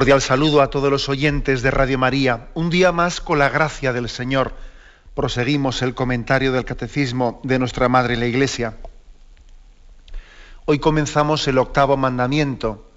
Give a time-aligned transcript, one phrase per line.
[0.00, 2.48] Cordial saludo a todos los oyentes de Radio María.
[2.54, 4.54] Un día más, con la gracia del Señor,
[5.14, 8.78] proseguimos el comentario del Catecismo de nuestra Madre la Iglesia.
[10.64, 12.88] Hoy comenzamos el octavo mandamiento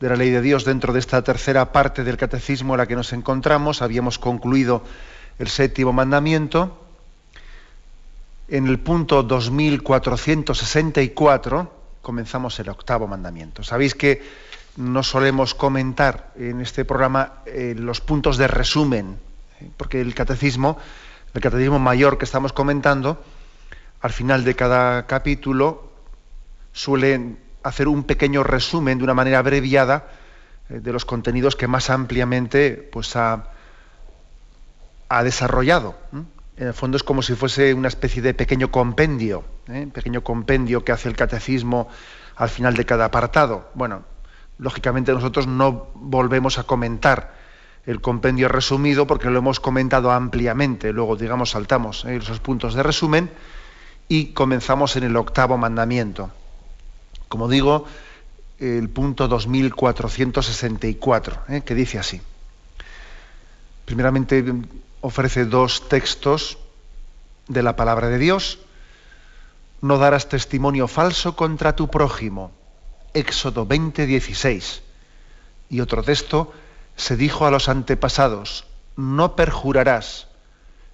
[0.00, 2.96] de la ley de Dios dentro de esta tercera parte del Catecismo en la que
[2.96, 3.80] nos encontramos.
[3.80, 4.82] Habíamos concluido
[5.38, 6.88] el séptimo mandamiento.
[8.48, 13.62] En el punto 2464 comenzamos el octavo mandamiento.
[13.62, 19.18] Sabéis que no solemos comentar en este programa eh, los puntos de resumen,
[19.60, 19.70] ¿eh?
[19.76, 20.78] porque el catecismo,
[21.34, 23.22] el catecismo mayor que estamos comentando,
[24.00, 25.90] al final de cada capítulo
[26.72, 30.08] suele hacer un pequeño resumen de una manera abreviada
[30.68, 33.48] eh, de los contenidos que más ampliamente pues, ha,
[35.08, 35.96] ha desarrollado.
[36.58, 39.44] En el fondo es como si fuese una especie de pequeño compendio,
[39.92, 41.88] pequeño compendio que hace el catecismo
[42.36, 43.68] al final de cada apartado.
[43.74, 44.04] Bueno,
[44.58, 47.34] Lógicamente nosotros no volvemos a comentar
[47.84, 50.92] el compendio resumido porque lo hemos comentado ampliamente.
[50.92, 52.16] Luego, digamos, saltamos ¿eh?
[52.16, 53.30] esos puntos de resumen
[54.08, 56.30] y comenzamos en el octavo mandamiento.
[57.28, 57.84] Como digo,
[58.58, 61.62] el punto 2464, ¿eh?
[61.64, 62.22] que dice así.
[63.84, 64.44] Primeramente
[65.02, 66.58] ofrece dos textos
[67.46, 68.58] de la palabra de Dios.
[69.82, 72.50] No darás testimonio falso contra tu prójimo
[73.14, 74.82] Éxodo 20, 16.
[75.70, 76.52] Y otro texto,
[76.96, 80.28] se dijo a los antepasados, no perjurarás,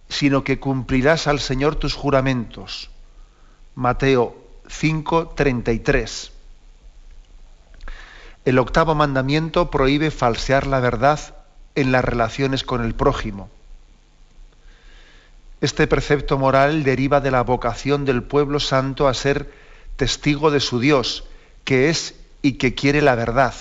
[0.08, 2.90] sino que cumplirás al Señor tus juramentos.
[3.74, 4.36] Mateo
[4.68, 6.32] 5, 33.
[8.44, 11.20] El octavo mandamiento prohíbe falsear la verdad
[11.74, 13.48] en las relaciones con el prójimo.
[15.60, 19.52] Este precepto moral deriva de la vocación del pueblo santo a ser
[19.96, 21.24] testigo de su Dios
[21.64, 23.54] que es y que quiere la verdad.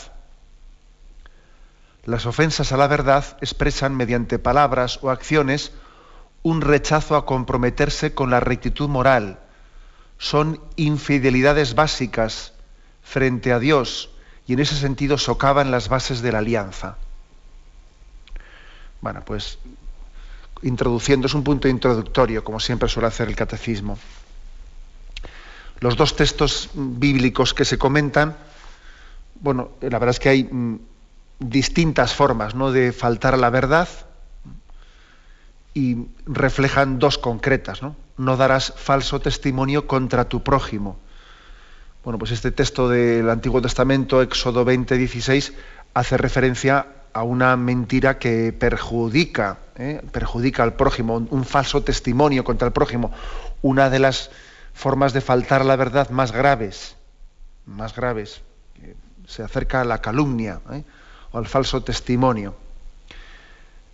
[2.05, 5.71] Las ofensas a la verdad expresan mediante palabras o acciones
[6.43, 9.39] un rechazo a comprometerse con la rectitud moral.
[10.17, 12.53] Son infidelidades básicas
[13.03, 14.09] frente a Dios
[14.47, 16.97] y en ese sentido socavan las bases de la alianza.
[19.01, 19.59] Bueno, pues
[20.63, 23.97] introduciendo, es un punto introductorio, como siempre suele hacer el catecismo
[25.81, 28.37] los dos textos bíblicos que se comentan,
[29.41, 30.79] bueno, la verdad es que hay mm,
[31.39, 32.71] distintas formas ¿no?
[32.71, 33.89] de faltar a la verdad
[35.73, 37.81] y reflejan dos concretas.
[37.81, 37.95] ¿no?
[38.21, 40.99] no darás falso testimonio contra tu prójimo.
[42.03, 45.53] Bueno, pues este texto del Antiguo Testamento, Éxodo 20, 16,
[45.95, 50.01] hace referencia a una mentira que perjudica, ¿eh?
[50.11, 53.11] perjudica al prójimo, un falso testimonio contra el prójimo.
[53.63, 54.29] Una de las
[54.73, 56.95] formas de faltar a la verdad más graves,
[57.65, 58.41] más graves.
[59.27, 60.83] Se acerca a la calumnia ¿eh?
[61.31, 62.55] o al falso testimonio.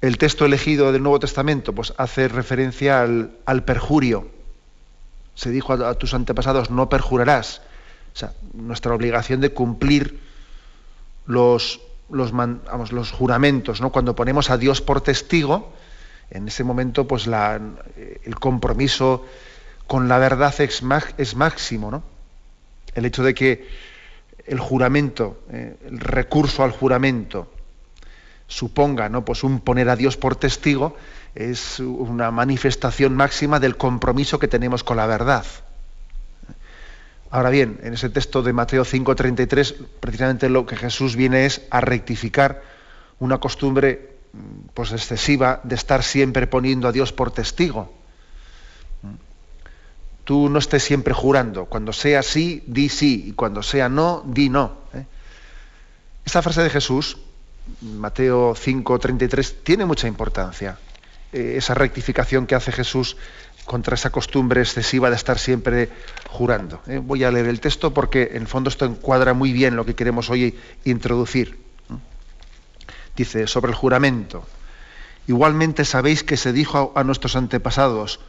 [0.02, 4.30] El texto elegido del Nuevo Testamento pues, hace referencia al, perjurio.
[5.36, 7.62] Se dijo a, tus antepasados, no perjurarás.
[8.14, 10.20] O sea, nuestra obligación de cumplir
[11.26, 13.92] los, los, juramentos, ¿no?
[13.92, 15.74] Cuando ponemos a Dios por testigo,
[16.30, 19.26] en ese momento, pues el compromiso
[19.88, 20.84] con la verdad es,
[21.36, 22.04] máximo, ¿no?
[22.94, 23.68] El hecho de que
[24.46, 27.52] el juramento, eh, el recurso al juramento,
[28.48, 29.26] suponga ¿no?
[29.26, 30.96] pues un poner a Dios por testigo,
[31.36, 35.46] es una manifestación máxima del compromiso que tenemos con la verdad.
[37.30, 41.82] Ahora bien, en ese texto de Mateo 5:33, precisamente lo que Jesús viene es a
[41.82, 42.62] rectificar
[43.20, 44.18] una costumbre
[44.74, 47.97] pues excesiva de estar siempre poniendo a Dios por testigo
[50.28, 51.68] tú no estés siempre jurando.
[51.68, 54.74] Cuando sea sí, di sí, y cuando sea no, di no.
[54.94, 55.06] ¿eh?
[56.26, 57.18] Esta frase de Jesús,
[57.80, 60.78] Mateo 5, 33, tiene mucha importancia.
[61.32, 63.16] Eh, esa rectificación que hace Jesús
[63.64, 65.88] contra esa costumbre excesiva de estar siempre
[66.30, 66.82] jurando.
[66.88, 66.98] ¿eh?
[67.02, 69.96] Voy a leer el texto porque en el fondo esto encuadra muy bien lo que
[69.96, 71.58] queremos hoy introducir.
[73.16, 74.46] Dice, sobre el juramento.
[75.26, 78.20] Igualmente sabéis que se dijo a nuestros antepasados,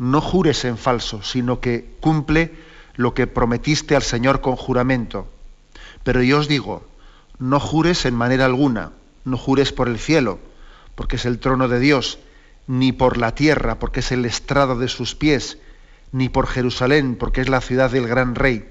[0.00, 2.54] no jures en falso, sino que cumple
[2.96, 5.28] lo que prometiste al Señor con juramento.
[6.04, 6.82] Pero yo os digo,
[7.38, 8.92] no jures en manera alguna,
[9.26, 10.38] no jures por el cielo,
[10.94, 12.18] porque es el trono de Dios,
[12.66, 15.58] ni por la tierra, porque es el estrado de sus pies,
[16.12, 18.66] ni por Jerusalén, porque es la ciudad del gran rey.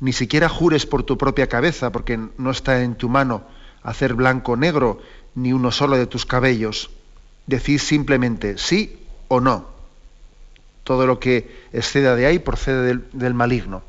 [0.00, 3.44] Ni siquiera jures por tu propia cabeza, porque no está en tu mano
[3.82, 5.02] hacer blanco o negro,
[5.34, 6.88] ni uno solo de tus cabellos.
[7.46, 9.73] Decid simplemente sí o no.
[10.84, 13.82] Todo lo que exceda de ahí procede del, maligno.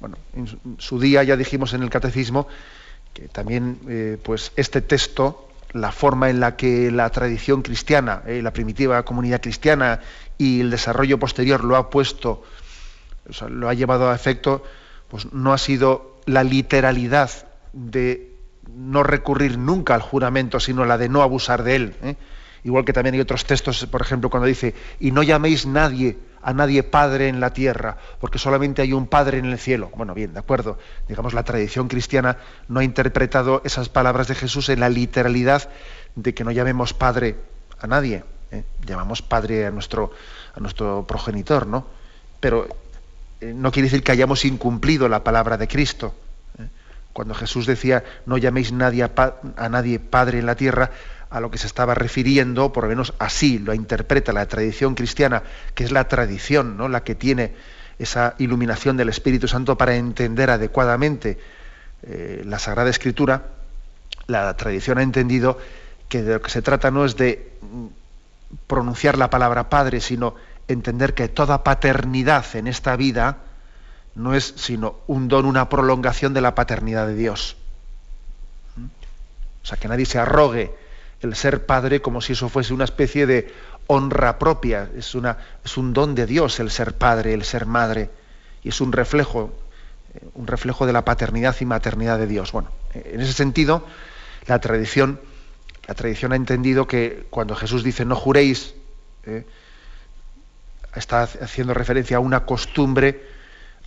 [0.00, 2.46] Bueno, en su día ya dijimos en el catecismo
[3.14, 8.40] que también eh, pues este texto, la forma en la que la tradición cristiana, eh,
[8.42, 10.00] la primitiva comunidad cristiana
[10.36, 12.44] y el desarrollo posterior lo ha puesto,
[13.48, 14.62] lo ha llevado a efecto,
[15.08, 17.30] pues no ha sido la literalidad
[17.72, 18.32] de
[18.74, 21.94] no recurrir nunca al juramento, sino la de no abusar de él.
[22.02, 22.16] ¿eh?
[22.64, 26.52] Igual que también hay otros textos, por ejemplo, cuando dice, y no llaméis nadie, a
[26.52, 29.90] nadie padre en la tierra, porque solamente hay un padre en el cielo.
[29.96, 30.78] Bueno, bien, de acuerdo.
[31.08, 32.38] Digamos, la tradición cristiana
[32.68, 35.68] no ha interpretado esas palabras de Jesús en la literalidad
[36.14, 37.36] de que no llamemos padre
[37.80, 38.24] a nadie.
[38.50, 38.64] ¿eh?
[38.86, 40.12] Llamamos padre a nuestro,
[40.54, 41.86] a nuestro progenitor, ¿no?
[42.40, 42.68] Pero
[43.40, 46.14] eh, no quiere decir que hayamos incumplido la palabra de Cristo.
[47.12, 50.92] Cuando Jesús decía, no llaméis nadie a, nadie padre en la tierra,
[51.30, 55.42] a lo que se estaba refiriendo, por lo menos así lo interpreta la tradición cristiana,
[55.74, 56.88] que es la tradición, ¿no?
[56.88, 57.54] la que tiene
[57.98, 61.38] esa iluminación del Espíritu Santo para entender adecuadamente
[62.02, 63.48] eh, la Sagrada Escritura,
[64.26, 65.58] la tradición ha entendido
[66.08, 67.52] que de lo que se trata no es de
[68.66, 70.34] pronunciar la palabra Padre, sino
[70.68, 73.38] entender que toda paternidad en esta vida
[74.14, 77.56] no es sino un don, una prolongación de la paternidad de Dios.
[79.62, 80.74] O sea, que nadie se arrogue
[81.20, 83.52] el ser padre como si eso fuese una especie de
[83.86, 84.90] honra propia.
[84.96, 88.10] Es, una, es un don de Dios el ser padre, el ser madre.
[88.62, 89.52] Y es un reflejo,
[90.14, 92.52] eh, un reflejo de la paternidad y maternidad de Dios.
[92.52, 93.84] Bueno, en ese sentido,
[94.46, 95.20] la tradición,
[95.86, 98.74] la tradición ha entendido que cuando Jesús dice no juréis,
[99.24, 99.44] eh,
[100.94, 103.37] está haciendo referencia a una costumbre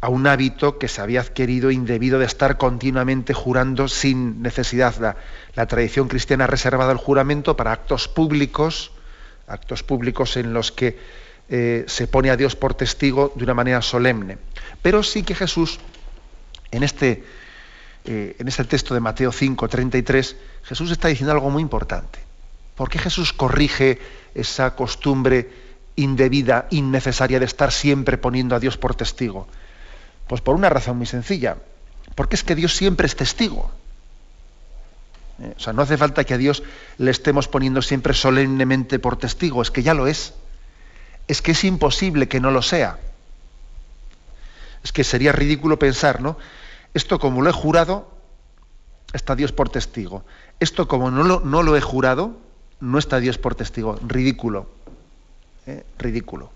[0.01, 5.15] a un hábito que se había adquirido indebido de estar continuamente jurando sin necesidad.
[5.55, 8.91] La, tradición cristiana ha reservado el juramento para actos públicos,
[9.47, 10.97] actos públicos en los que
[11.49, 14.39] eh, se pone a Dios por testigo de una manera solemne.
[14.81, 15.79] Pero sí que Jesús,
[16.71, 17.23] en este,
[18.05, 22.17] eh, en este texto de Mateo 5, 33, Jesús está diciendo algo muy importante.
[22.73, 23.99] ¿Por qué Jesús corrige
[24.33, 25.47] esa costumbre
[25.95, 29.47] indebida, innecesaria de estar siempre poniendo a Dios por testigo?
[30.31, 31.57] Pues por una razón muy sencilla,
[32.15, 33.69] porque es que Dios siempre es testigo.
[35.41, 36.63] Eh, o sea, no hace falta que a Dios
[36.97, 40.33] le estemos poniendo siempre solemnemente por testigo, es que ya lo es.
[41.27, 42.97] Es que es imposible que no lo sea.
[44.85, 46.37] Es que sería ridículo pensar, ¿no?
[46.93, 48.09] Esto como lo he jurado,
[49.11, 50.23] está Dios por testigo.
[50.61, 52.37] Esto como no lo, no lo he jurado,
[52.79, 53.99] no está Dios por testigo.
[54.07, 54.69] Ridículo.
[55.67, 55.83] ¿eh?
[55.99, 56.51] Ridículo.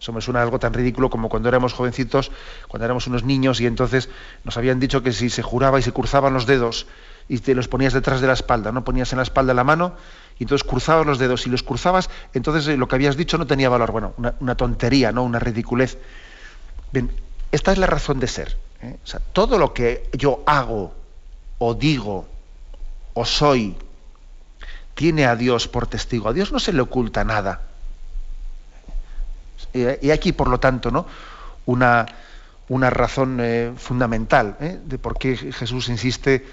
[0.00, 2.30] Eso suena algo tan ridículo como cuando éramos jovencitos,
[2.68, 4.08] cuando éramos unos niños y entonces
[4.44, 6.86] nos habían dicho que si se juraba y se cruzaban los dedos
[7.28, 9.94] y te los ponías detrás de la espalda, no ponías en la espalda la mano
[10.38, 13.46] y entonces cruzabas los dedos y los cruzabas, entonces eh, lo que habías dicho no
[13.46, 13.90] tenía valor.
[13.90, 15.24] Bueno, una, tontería, ¿no?
[15.24, 15.98] Una ridiculez.
[16.92, 17.10] Bien,
[17.50, 18.56] esta es la razón de ser.
[18.82, 18.96] ¿eh?
[19.32, 20.94] Todo lo que yo hago
[21.58, 22.26] o digo
[23.14, 23.76] o soy
[24.94, 26.28] tiene a Dios por testigo.
[26.28, 27.67] A Dios no se le oculta nada.
[29.72, 31.06] Y aquí, por lo tanto, ¿no?
[31.68, 32.06] una,
[32.68, 34.80] una razón eh, fundamental ¿eh?
[34.82, 36.46] de por qué Jesús insiste,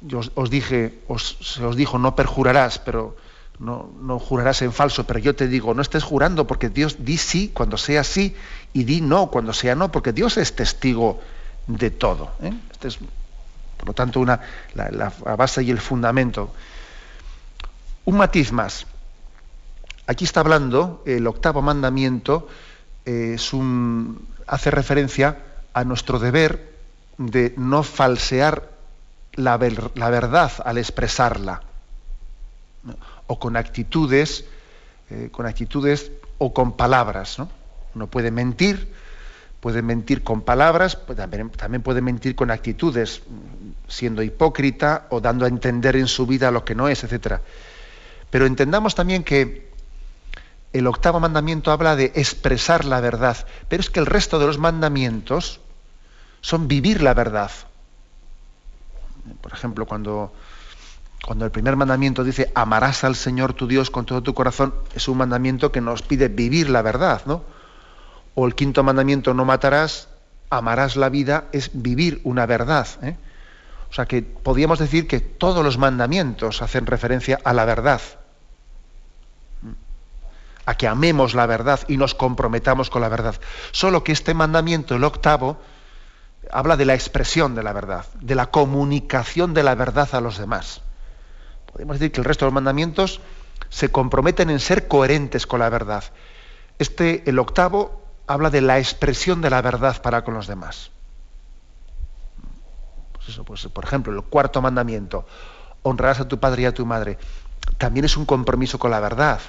[0.00, 3.16] yo os, dije, os, se os dijo, no perjurarás, pero
[3.58, 7.16] no, no, jurarás en falso, pero yo te digo, no estés jurando porque Dios di
[7.16, 8.36] sí cuando sea sí
[8.72, 11.20] y di no cuando sea no, porque Dios es testigo
[11.66, 12.30] de todo.
[12.40, 12.52] ¿eh?
[12.70, 12.98] Este es,
[13.76, 14.40] por lo tanto, una,
[14.74, 16.54] la, la base y el fundamento.
[18.04, 18.86] Un matiz más.
[20.06, 22.48] Aquí está hablando, el octavo mandamiento
[23.04, 23.36] eh,
[24.46, 25.38] hace referencia
[25.72, 26.74] a nuestro deber
[27.18, 28.70] de no falsear
[29.32, 31.62] la, verdad al expresarla,
[33.26, 34.44] o con actitudes,
[35.10, 37.40] eh, con actitudes o con palabras.
[37.40, 37.48] ¿no?
[37.96, 38.92] Uno puede mentir,
[39.60, 43.22] puede mentir con palabras, pues también, también puede mentir con actitudes,
[43.88, 47.40] siendo hipócrita o dando a entender en su vida lo que no es, etc.
[48.30, 49.65] Pero entendamos también que
[50.78, 54.58] el octavo mandamiento habla de expresar la verdad, pero es que el resto de los
[54.58, 55.60] mandamientos
[56.40, 57.50] son vivir la verdad.
[59.40, 60.32] Por ejemplo, cuando,
[61.24, 65.08] cuando el primer mandamiento dice amarás al Señor tu Dios con todo tu corazón, es
[65.08, 67.44] un mandamiento que nos pide vivir la verdad, ¿no?
[68.34, 70.08] O el quinto mandamiento no matarás,
[70.50, 72.86] amarás la vida, es vivir una verdad.
[73.02, 73.16] ¿eh?
[73.90, 78.00] O sea que podríamos decir que todos los mandamientos hacen referencia a la verdad,
[80.66, 83.36] a que amemos la verdad y nos comprometamos con la verdad.
[83.70, 85.58] Solo que este mandamiento, el octavo,
[86.50, 90.38] habla de la expresión de la verdad, de la comunicación de la verdad a los
[90.38, 90.82] demás.
[91.72, 93.20] Podemos decir que el resto de los mandamientos
[93.68, 96.04] se comprometen en ser coherentes con la verdad.
[96.78, 100.90] Este, el octavo, habla de la expresión de la verdad para con los demás.
[103.12, 105.26] Pues eso, pues, por ejemplo, el cuarto mandamiento,
[105.82, 107.18] honrarás a tu padre y a tu madre,
[107.78, 109.40] también es un compromiso con la verdad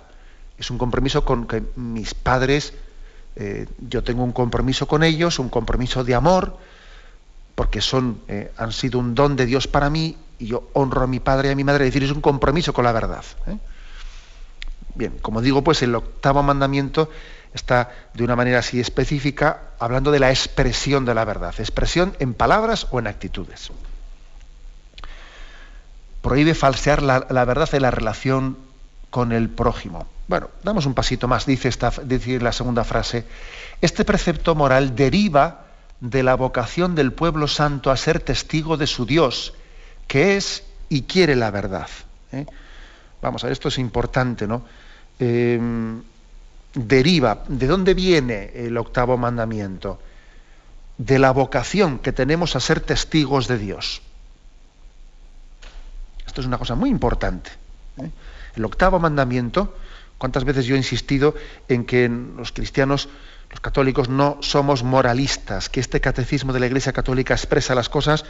[0.57, 2.73] es un compromiso con que mis padres,
[3.35, 6.57] eh, yo tengo un compromiso con ellos, un compromiso de amor,
[7.55, 11.07] porque son, eh, han sido un don de Dios para mí y yo honro a
[11.07, 13.23] mi padre y a mi madre, es decir, es un compromiso con la verdad.
[13.47, 13.57] ¿eh?
[14.95, 17.09] Bien, como digo, pues el octavo mandamiento
[17.53, 22.33] está de una manera así específica hablando de la expresión de la verdad, expresión en
[22.33, 23.71] palabras o en actitudes.
[26.21, 28.57] Prohíbe falsear la, la verdad en la relación
[29.09, 30.07] con el prójimo.
[30.27, 31.91] Bueno, damos un pasito más, dice, esta,
[32.41, 33.25] la segunda frase.
[33.81, 35.67] Este precepto moral deriva
[36.01, 39.53] de la vocación del pueblo santo a ser testigo de su Dios,
[40.07, 41.88] que es y quiere la verdad.
[42.34, 42.46] ¿eh?
[43.22, 44.63] Vamos a ver, esto es importante, ¿no?
[45.17, 46.03] Em,
[46.74, 50.00] deriva, ¿de dónde viene el octavo mandamiento?
[50.98, 54.01] De la vocación que tenemos a ser testigos de Dios.
[56.25, 57.50] Esto es una cosa muy importante.
[57.98, 58.12] ¿eh?
[58.55, 59.74] El octavo mandamiento
[60.17, 61.36] ¿Cuántas veces yo he insistido
[61.67, 63.09] en que los cristianos,
[63.51, 68.25] los católicos, no somos moralistas, que este catecismo de la Iglesia Católica expresa las cosas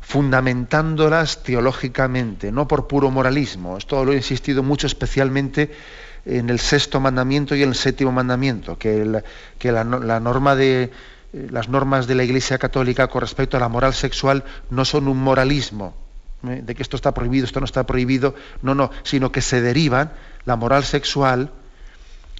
[0.00, 3.78] fundamentándolas teológicamente, no por puro moralismo.
[3.78, 5.70] Esto lo he insistido mucho especialmente
[6.24, 10.90] en el sexto mandamiento y en el séptimo mandamiento, que, la, norma de,
[11.32, 15.18] las normas de la Iglesia Católica con respecto a la moral sexual no son un
[15.18, 15.94] moralismo,
[16.46, 16.62] ¿eh?
[16.64, 20.12] de que esto está prohibido, esto no está prohibido, no, no, sino que se derivan
[20.44, 21.50] la moral sexual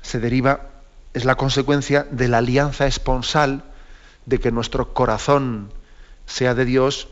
[0.00, 0.68] se deriva,
[1.14, 3.64] es la consecuencia de la alianza esponsal,
[4.26, 5.72] de que nuestro corazón
[6.26, 7.08] sea de Dios,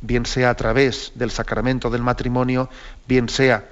[0.00, 2.68] bien sea a través del sacramento del matrimonio,
[3.06, 3.68] bien sea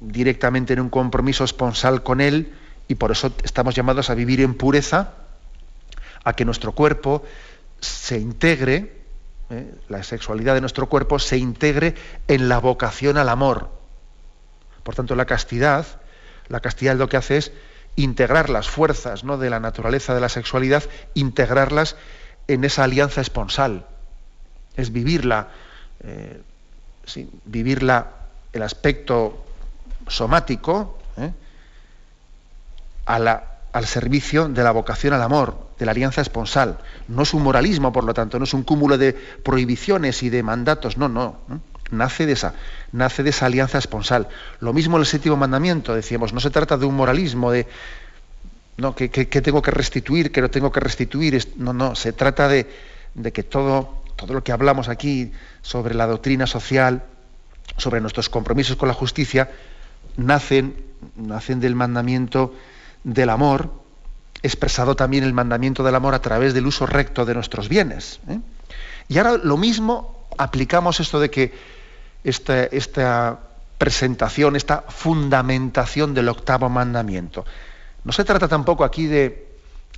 [0.00, 2.52] directamente en un compromiso esponsal con Él,
[2.88, 5.12] y por eso estamos llamados a vivir en pureza,
[6.24, 7.22] a que nuestro cuerpo
[7.80, 9.02] se integre,
[9.50, 9.74] ¿eh?
[9.88, 11.94] la sexualidad de nuestro cuerpo se integre
[12.28, 13.83] en la vocación al amor
[14.84, 15.86] por tanto, la castidad,
[16.48, 17.52] la castidad lo que hace es
[17.96, 19.38] integrar las fuerzas ¿no?
[19.38, 21.96] de la naturaleza de la sexualidad, integrarlas
[22.46, 23.86] en esa alianza esponsal.
[24.76, 25.48] Es vivirla,
[26.00, 26.42] eh,
[27.46, 28.10] vivirla
[28.52, 29.42] el aspecto
[30.06, 31.32] somático ¿eh?
[33.06, 36.78] al servicio de la vocación al amor, de la alianza esponsal.
[37.08, 40.42] No es un moralismo, por lo tanto, no es un cúmulo de prohibiciones y de
[40.42, 41.38] mandatos, no, no
[41.96, 42.54] nace de esa,
[42.92, 44.28] nace de esa alianza esponsal.
[44.60, 47.66] Lo mismo el séptimo mandamiento, decíamos, no se trata de un moralismo de
[48.76, 52.66] no, que, tengo que restituir, que no tengo que restituir, no, no, se trata de,
[53.32, 55.32] que todo, todo lo que hablamos aquí
[55.62, 57.04] sobre la doctrina social,
[57.76, 59.50] sobre nuestros compromisos con la justicia,
[60.16, 60.74] nacen,
[61.16, 62.54] nacen del mandamiento
[63.04, 63.70] del amor,
[64.42, 68.20] expresado también el mandamiento del amor a través del uso recto de nuestros bienes.
[68.28, 68.40] ¿eh?
[69.08, 71.52] Y ahora lo mismo aplicamos esto de que
[72.24, 73.38] esta,
[73.78, 77.44] presentación, esta fundamentación del octavo mandamiento.
[78.04, 79.46] No se trata tampoco aquí de,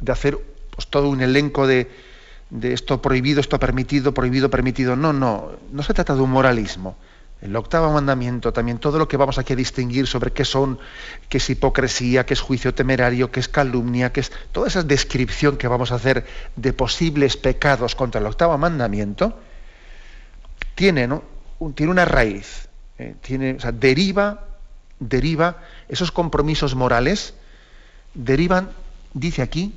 [0.08, 0.38] hacer
[0.74, 1.88] pues, todo un elenco de,
[2.62, 4.96] esto prohibido, esto permitido, prohibido, permitido.
[4.96, 6.96] No, no, no se trata de un moralismo.
[7.42, 10.78] El octavo mandamiento, también todo lo que vamos aquí a distinguir sobre qué son,
[11.28, 15.58] qué es hipocresía, qué es juicio temerario, qué es calumnia, qué es toda esa descripción
[15.58, 19.38] que vamos a hacer de posibles pecados contra el octavo mandamiento,
[20.74, 21.35] tiene, ¿no?
[21.74, 24.44] Tiene una raíz, eh, tiene, deriva,
[24.98, 25.58] deriva,
[25.88, 27.34] esos compromisos morales
[28.14, 28.70] derivan,
[29.14, 29.74] dice aquí,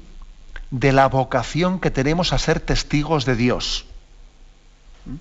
[0.71, 3.85] de la vocación que tenemos a ser testigos de Dios.
[5.05, 5.15] ¿Mm?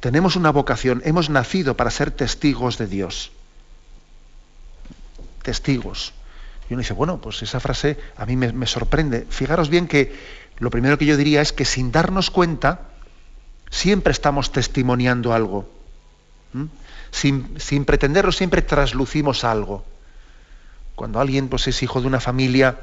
[0.00, 3.32] Tenemos una vocación, hemos nacido para ser testigos de Dios.
[5.42, 6.12] Testigos.
[6.68, 9.26] Y uno dice, bueno, pues esa frase a mí me, me sorprende.
[9.28, 10.14] Fijaros bien que
[10.58, 12.88] lo primero que yo diría es que sin darnos cuenta,
[13.74, 15.68] siempre estamos testimoniando algo.
[17.10, 19.84] Sin, pretenderlo, siempre traslucimos algo.
[20.94, 22.78] Cuando alguien pues, es hijo de una familia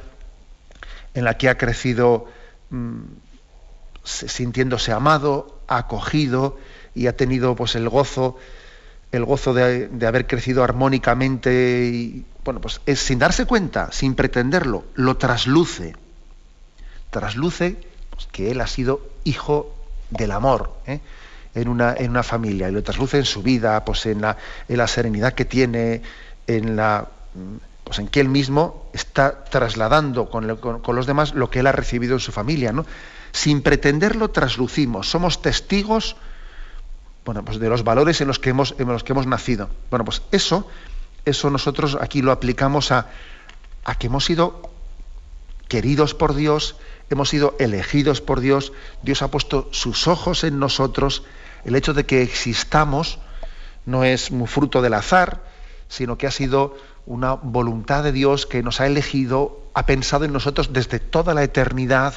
[1.14, 2.28] en la que ha crecido
[2.72, 3.04] mm,
[4.04, 6.60] sintiéndose amado, acogido
[6.94, 8.38] y ha tenido pues, el gozo,
[9.14, 15.16] el gozo de, haber crecido armónicamente bueno, pues es sin darse cuenta, sin pretenderlo, lo
[15.16, 15.96] trasluce.
[17.12, 17.78] Trasluce
[18.10, 19.74] pues, que él ha sido hijo
[20.12, 20.72] del amor.
[20.86, 21.00] ¿eh?
[21.56, 24.38] en una, en una familia y lo trasluce en su vida, pues en la,
[24.68, 26.02] en la serenidad que tiene,
[26.48, 27.08] en la
[27.84, 32.14] pues en que él mismo está trasladando con, los demás lo que él ha recibido
[32.14, 32.86] en su familia, ¿no?
[33.34, 36.16] Sin pretenderlo traslucimos, somos testigos
[37.26, 39.70] bueno, pues de los valores en los que hemos, en los que hemos nacido.
[39.90, 40.68] Bueno, pues eso,
[41.24, 43.08] eso nosotros aquí lo aplicamos a,
[43.84, 44.72] a que hemos sido
[45.68, 46.78] queridos por Dios,
[47.14, 51.24] hemos sido elegidos por Dios, Dios ha puesto sus ojos en nosotros,
[51.66, 53.20] el hecho de que existamos
[53.86, 55.44] no es muy fruto del azar,
[55.90, 60.34] sino que ha sido una voluntad de Dios que nos ha elegido, ha pensado en
[60.34, 62.14] nosotros desde toda la eternidad.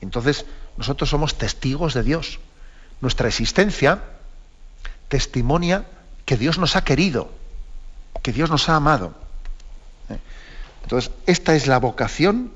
[0.00, 0.46] Entonces,
[0.76, 2.40] nosotros somos testigos de Dios.
[3.00, 4.02] Nuestra existencia
[5.08, 5.86] testimonia
[6.24, 7.30] que Dios nos ha querido,
[8.22, 9.14] que Dios nos ha amado.
[10.88, 12.50] Entonces, esta es la vocación,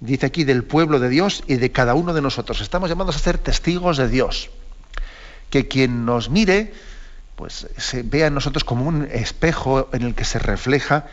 [0.00, 2.62] dice aquí, del pueblo de Dios y de cada uno de nosotros.
[2.62, 4.48] Estamos llamados a ser testigos de Dios.
[5.50, 6.72] Que quien nos mire,
[7.36, 11.04] pues se vea en nosotros como un espejo en el que se refleja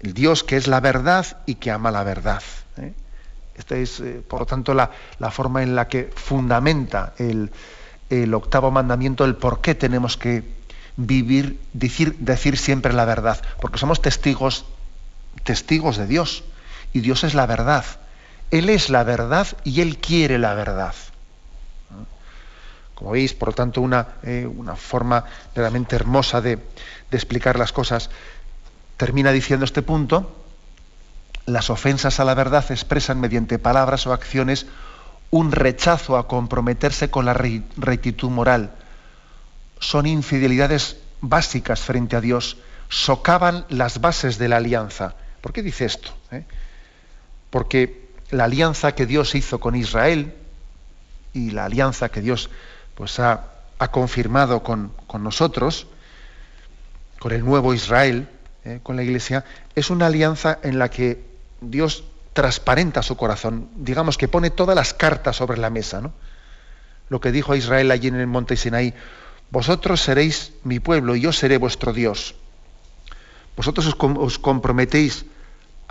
[0.00, 2.42] el Dios que es la verdad y que ama la verdad.
[2.76, 2.92] ¿eh?
[3.56, 4.90] Esta es, eh, por lo tanto, la,
[5.30, 7.50] forma en la que fundamenta el,
[8.34, 10.44] octavo mandamiento, el por qué tenemos que
[10.98, 14.66] vivir, decir, decir siempre la verdad, porque somos testigos,
[15.44, 16.44] testigos de Dios,
[16.92, 17.84] y Dios es la verdad.
[18.50, 20.94] Él es la verdad y Él quiere la verdad.
[22.94, 27.72] Como veis, por lo tanto, una, eh, una forma realmente hermosa de, de explicar las
[27.72, 28.10] cosas.
[28.96, 30.36] Termina diciendo este punto,
[31.46, 34.66] las ofensas a la verdad expresan mediante palabras o acciones
[35.30, 38.72] un rechazo a comprometerse con la rectitud moral.
[39.78, 45.14] Son infidelidades básicas frente a Dios, socavan las bases de la alianza.
[45.40, 46.12] ¿Por qué dice esto?
[46.30, 46.44] Eh?
[47.50, 50.34] Porque la alianza que Dios hizo con Israel
[51.32, 52.50] y la alianza que Dios
[52.94, 53.46] pues ha,
[53.90, 55.86] confirmado con, nosotros,
[57.18, 58.28] con el nuevo Israel,
[58.64, 61.24] eh, con la Iglesia, es una alianza en la que
[61.62, 66.00] Dios transparenta su corazón, digamos que pone todas las cartas sobre la mesa.
[66.00, 66.12] ¿no?
[67.08, 68.94] Lo que dijo a Israel allí en el monte Sinaí,
[69.50, 72.34] vosotros seréis mi pueblo y yo seré vuestro Dios.
[73.56, 75.24] Vosotros os, os comprometéis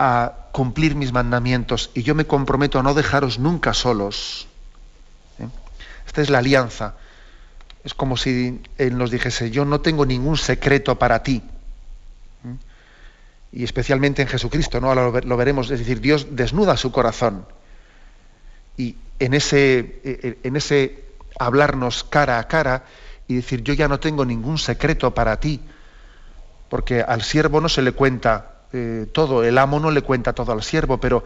[0.02, 4.48] a cumplir mis mandamientos y yo me comprometo a no dejaros nunca solos.
[6.06, 6.94] Esta es la alianza.
[7.84, 11.42] Es como si Él nos dijese, yo no tengo ningún secreto para ti.
[12.42, 12.54] ¿Mm?
[13.52, 14.88] Y especialmente en Jesucristo, ¿no?
[14.88, 17.44] Ahora lo, veremos, es decir, Dios desnuda su corazón.
[18.78, 21.04] Y en ese, e, e, en ese
[21.38, 22.84] hablarnos cara a cara
[23.28, 25.60] y decir, yo ya no tengo ningún secreto para ti,
[26.70, 30.52] porque al siervo no se le cuenta eh, todo, el amo no le cuenta todo
[30.52, 31.24] al siervo, pero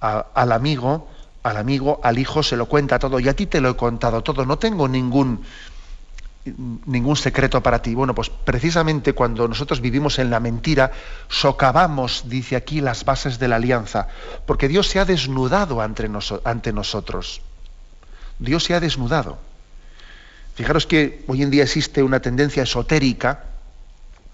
[0.00, 1.08] al amigo
[1.46, 4.20] al amigo, al hijo se lo cuenta todo y a ti te lo he contado
[4.22, 5.44] todo, no tengo ningún,
[6.86, 7.94] ningún secreto para ti.
[7.94, 10.90] Bueno, pues precisamente cuando nosotros vivimos en la mentira,
[11.28, 14.08] socavamos, dice aquí, las bases de la alianza,
[14.44, 16.10] porque Dios se ha desnudado ante,
[16.42, 17.40] ante nosotros.
[18.40, 19.38] Dios se ha desnudado.
[20.56, 23.44] Fijaros que hoy en día existe una tendencia esotérica,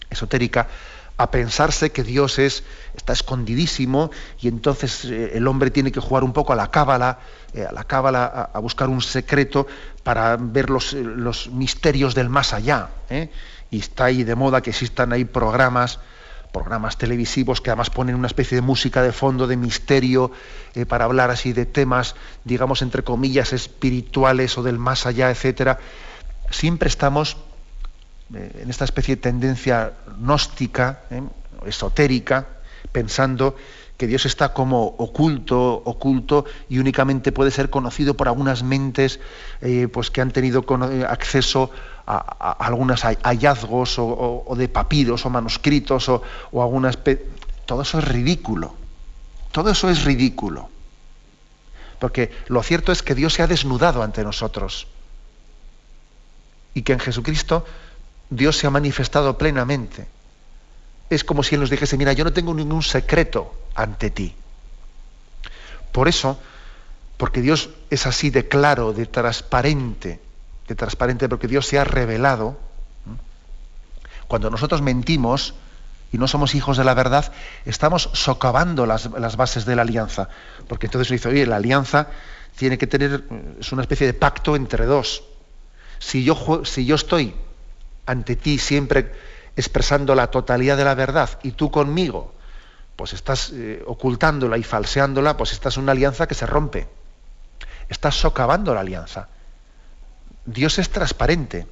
[0.09, 0.69] esotérica,
[1.17, 6.25] a pensarse que Dios es, está escondidísimo y entonces eh, el hombre tiene que jugar
[6.25, 7.19] un poco a la cábala,
[7.55, 9.67] eh, a la cábala, a, buscar un secreto
[10.03, 12.89] para ver los, los misterios del más allá.
[13.11, 13.31] ¿eh?
[13.71, 16.01] Y está ahí de moda que existan ahí programas,
[16.53, 20.33] programas televisivos que además ponen una especie de música de fondo, de misterio,
[20.87, 25.79] para hablar así de temas, digamos, entre comillas, espirituales o del más allá, etcétera.
[26.51, 27.39] Siempre estamos
[28.35, 31.23] en esta especie de tendencia gnóstica, ¿eh?
[31.67, 32.47] esotérica,
[32.91, 33.57] pensando
[33.97, 39.21] que Dios está como oculto, oculto y únicamente puede ser conocido por algunas mentes
[39.61, 41.71] eh, pues que han tenido eh, acceso
[42.07, 42.19] a,
[42.59, 46.99] algunos hallazgos o, de papiros o manuscritos o, o algunas...
[47.65, 48.75] Todo eso es ridículo.
[49.53, 50.69] Todo eso es ridículo.
[52.01, 54.89] Porque lo cierto es que Dios se ha desnudado ante nosotros
[56.75, 57.65] y que en Jesucristo
[58.33, 60.07] Dios se ha manifestado plenamente.
[61.11, 64.35] Es como si Él nos dijese, mira, yo no tengo ningún secreto ante ti.
[65.93, 66.39] Por eso,
[67.19, 70.21] porque Dios es así de claro, de transparente,
[70.67, 72.59] de transparente, porque Dios se ha revelado,
[74.27, 75.55] cuando nosotros mentimos
[76.11, 77.33] y no somos hijos de la verdad,
[77.67, 80.31] estamos socavando las, bases de la alianza.
[80.69, 82.09] Porque entonces dice, oye, la alianza
[82.57, 83.25] tiene que tener,
[83.61, 85.23] es una especie de pacto entre dos.
[85.99, 87.35] Si yo, si yo estoy
[88.07, 89.13] ante ti siempre
[89.57, 92.33] expresando la totalidad de la verdad y tú conmigo,
[92.97, 96.89] pues estás eh, ocultándola y falseándola, pues estás en una alianza que se rompe.
[97.89, 99.29] Estás socavando la alianza.
[100.45, 101.67] Dios es transparente.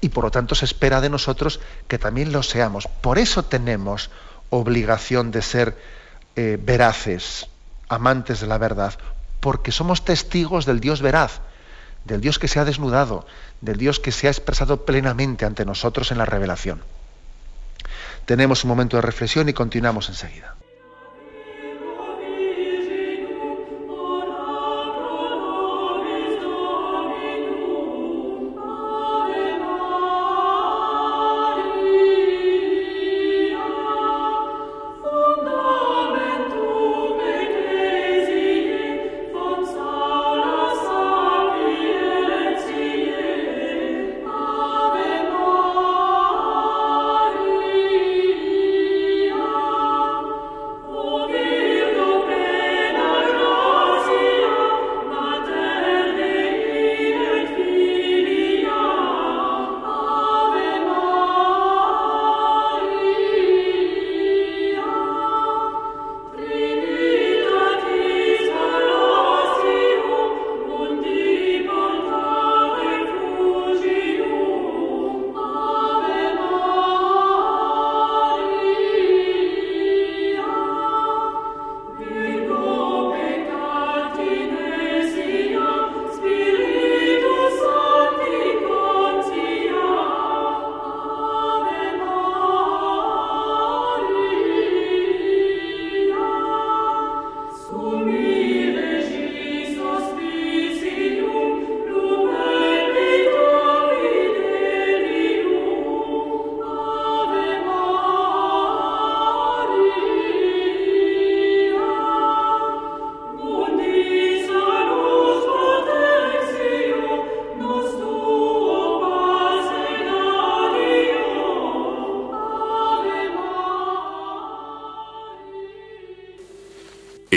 [0.00, 2.86] Y por lo tanto se espera de nosotros que también lo seamos.
[2.86, 4.10] Por eso tenemos
[4.48, 5.76] obligación de ser
[6.36, 7.48] eh, veraces,
[7.88, 8.94] amantes de la verdad,
[9.40, 11.40] porque somos testigos del Dios veraz,
[12.04, 13.26] del Dios que se ha desnudado,
[13.60, 16.82] del Dios que se ha expresado plenamente ante nosotros en la revelación.
[18.24, 20.54] Tenemos un momento de reflexión y continuamos enseguida.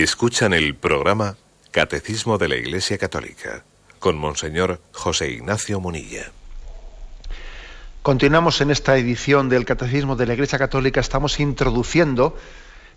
[0.04, 1.38] Escuchan el programa
[1.72, 3.64] Catecismo de la Iglesia Católica
[4.00, 6.30] con Monseñor José Ignacio Munilla.
[8.02, 11.00] Continuamos en esta edición del Catecismo de la Iglesia Católica.
[11.00, 12.36] Estamos introduciendo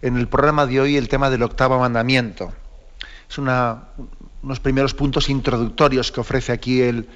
[0.02, 2.52] en el programa de hoy el tema del octavo mandamiento.
[3.30, 7.08] Es unos primeros puntos introductorios que ofrece aquí el,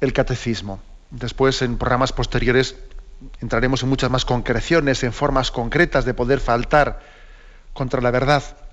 [0.00, 0.80] el Catecismo.
[1.10, 2.76] Después, en programas posteriores,
[3.40, 7.02] entraremos en muchas más concreciones, en formas concretas de poder faltar
[7.72, 8.67] contra la verdad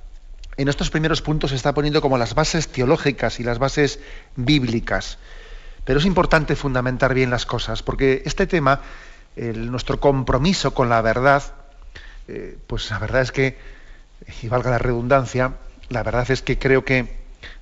[0.57, 3.99] en estos primeros puntos se está poniendo como las bases teológicas y las bases
[4.35, 5.17] bíblicas.
[5.83, 8.81] Pero es importante fundamentar bien las cosas, porque este tema,
[9.35, 11.43] nuestro compromiso con la verdad,
[12.27, 13.57] eh, pues la verdad es que,
[14.41, 15.53] y valga la redundancia,
[15.89, 17.17] la verdad es que creo que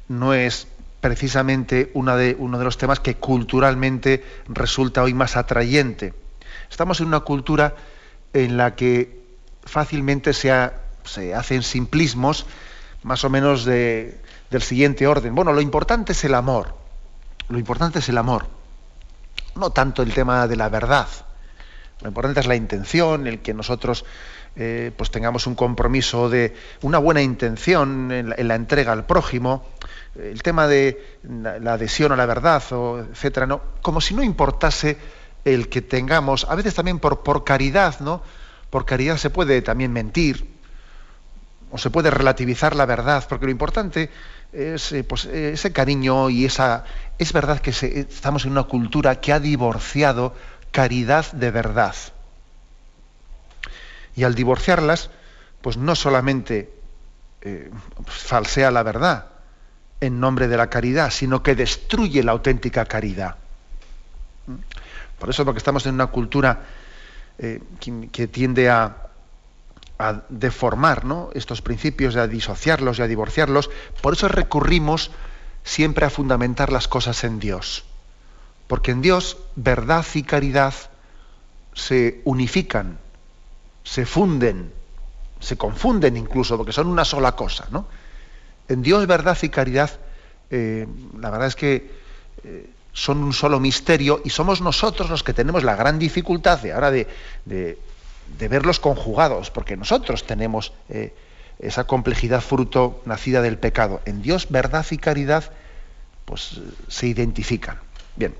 [0.07, 0.67] no es
[1.01, 6.13] precisamente de, uno de los temas que culturalmente resulta hoy más atrayente.
[6.69, 7.75] Estamos en una cultura
[8.31, 9.21] en la que
[9.65, 12.45] fácilmente se hacen simplismos,
[13.03, 15.35] más o menos de, del siguiente orden.
[15.35, 16.75] Bueno, lo importante es el amor.
[17.49, 18.47] Lo importante es el amor.
[19.55, 21.07] No tanto el tema de la verdad.
[22.01, 24.05] Lo importante es la intención, el que nosotros
[24.55, 29.65] eh, pues tengamos un compromiso de una buena intención en la, entrega al prójimo.
[30.15, 34.97] El tema de la, adhesión a la verdad, o etcétera, no, como si no importase
[35.43, 38.21] el que tengamos, a veces también por, por caridad, ¿no?
[38.69, 40.52] Por caridad se puede también mentir,
[41.73, 44.11] o se puede relativizar la verdad, porque lo importante
[44.53, 46.85] es eh, pues, ese cariño y esa...
[47.17, 50.35] Es verdad que estamos en una cultura que ha divorciado
[50.71, 51.95] caridad de verdad.
[54.15, 55.09] Y al divorciarlas,
[55.63, 56.71] pues no solamente
[57.41, 57.71] eh,
[58.05, 59.29] falsea la verdad
[59.99, 63.37] en nombre de la caridad, sino que destruye la auténtica caridad.
[65.17, 66.65] Por eso, porque estamos en una cultura
[67.39, 67.63] eh,
[68.11, 69.02] que tiende a,
[69.99, 71.03] a deformar
[71.33, 73.69] estos principios, a disociarlos y a divorciarlos.
[74.01, 75.11] Por eso recurrimos
[75.63, 77.85] siempre a fundamentar las cosas en Dios.
[78.67, 80.73] Porque en Dios verdad y caridad
[81.73, 82.99] se unifican,
[83.83, 84.73] se funden,
[85.39, 87.67] se confunden incluso, porque son una sola cosa.
[87.71, 87.87] ¿no?
[88.67, 89.91] En Dios verdad y caridad,
[90.49, 90.87] eh,
[91.19, 91.91] la verdad es que
[92.43, 96.73] eh, son un solo misterio y somos nosotros los que tenemos la gran dificultad de
[96.73, 97.07] ahora de
[98.37, 101.13] verlos conjugados, porque nosotros tenemos eh,
[101.59, 104.01] esa complejidad fruto nacida del pecado.
[104.05, 105.51] En Dios, verdad y caridad,
[106.25, 107.79] pues se identifican.
[108.15, 108.35] Bien,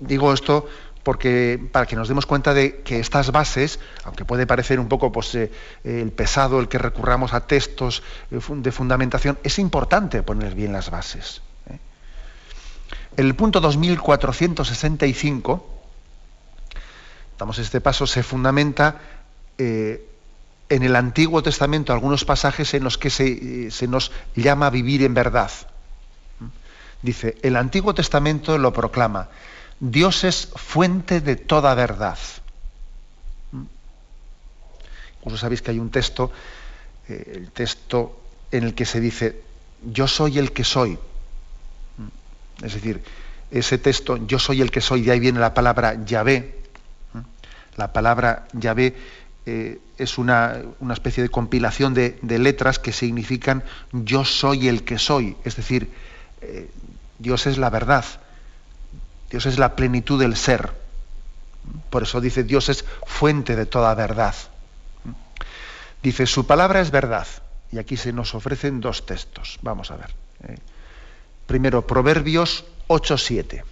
[0.00, 0.68] digo esto
[1.02, 5.10] porque para que nos demos cuenta de que estas bases, aunque puede parecer un poco
[5.10, 5.50] pues, eh,
[5.84, 10.90] el pesado el que recurramos a textos eh, de fundamentación, es importante poner bien las
[10.90, 11.40] bases.
[13.16, 15.77] El punto 2465,
[17.38, 19.00] damos este paso, se fundamenta
[19.56, 20.04] eh,
[20.68, 25.14] en el Antiguo Testamento algunos pasajes en los que se, se nos llama vivir en
[25.14, 25.50] verdad.
[27.00, 29.28] Dice, el Antiguo Testamento lo proclama,
[29.80, 32.18] Dios es fuente de toda verdad.
[35.20, 36.32] Incluso sabéis que hay un texto,
[37.08, 38.20] eh, el texto
[38.50, 39.42] en el que se dice,
[39.84, 40.98] yo soy el que soy.
[42.62, 43.02] Es decir,
[43.50, 46.57] ese texto, yo soy el que soy, de ahí viene la palabra Yahvé.
[47.78, 48.96] La palabra Yahvé
[49.46, 50.60] eh, es una,
[50.92, 55.36] especie de compilación de, letras que significan yo soy el que soy.
[55.44, 55.90] Es decir,
[56.42, 56.68] eh,
[57.18, 58.04] Dios es la verdad.
[59.30, 60.72] Dios es la plenitud del ser.
[61.88, 64.34] Por eso dice Dios es fuente de toda verdad.
[66.02, 67.26] Dice, su palabra es verdad.
[67.70, 69.58] Y aquí se nos ofrecen dos textos.
[69.62, 70.14] Vamos a ver.
[70.48, 70.58] ¿eh?
[71.46, 73.62] Primero, Proverbios 8.7.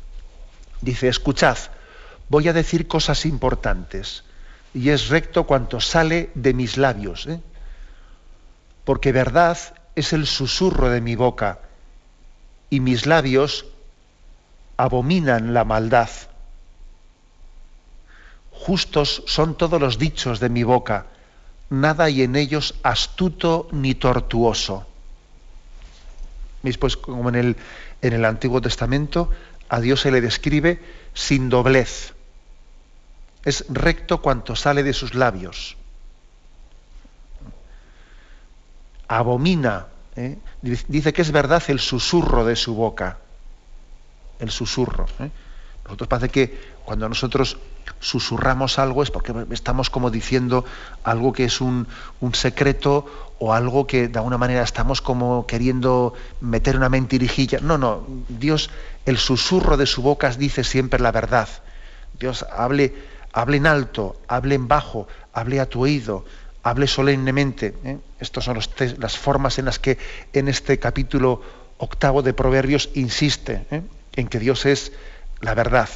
[0.81, 1.59] Dice, escuchad,
[2.29, 4.25] voy a decir cosas importantes.
[4.75, 7.27] Y es recto cuanto sale de mis labios.
[7.27, 7.41] ¿eh?
[8.85, 9.59] Porque verdad
[9.95, 11.61] es el susurro de mi boca.
[12.69, 13.67] Y mis labios
[14.77, 16.11] abominan la maldad.
[18.51, 21.07] Justos son todos los dichos de mi boca,
[21.71, 24.87] nada hay en ellos astuto ni tortuoso.
[26.63, 26.79] ¿Veis?
[26.79, 27.57] Pues como en el,
[28.03, 29.31] en el Antiguo Testamento,
[29.69, 30.83] a Dios se le describe
[31.15, 32.16] sin doblez.
[33.47, 35.79] Es recto cuanto sale de sus labios.
[39.09, 40.37] Abomina, ¿eh?
[40.61, 43.21] dice que es verdad el susurro de su boca
[44.39, 45.07] el susurro.
[45.21, 45.31] ¿eh?
[45.85, 47.59] Nosotros parece que cuando nosotros
[48.01, 50.65] susurramos algo es porque estamos como diciendo
[51.05, 51.87] algo que es un,
[52.33, 53.07] secreto
[53.39, 57.61] o algo que de alguna manera estamos como queriendo meter una mentirijilla.
[57.61, 58.71] No, no, Dios,
[59.05, 61.49] el susurro de su boca dice siempre la verdad.
[62.19, 62.95] Dios hable,
[63.37, 66.25] hable en alto, hable en bajo, hable a tu oído,
[66.65, 67.75] hable solemnemente.
[67.85, 67.99] ¿eh?
[68.19, 68.59] Estas son
[68.99, 69.99] las formas en las que
[70.33, 71.43] en este capítulo
[71.79, 73.67] octavo de Proverbios insiste.
[73.71, 73.83] ¿eh?
[74.17, 74.93] en que Dios es
[75.41, 75.89] la verdad.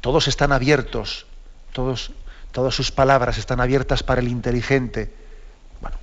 [0.00, 1.26] Todos están abiertos,
[1.72, 2.12] todos,
[2.52, 5.12] todas sus palabras están abiertas para el inteligente.
[5.80, 5.98] Bueno,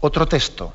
[0.00, 0.74] otro texto,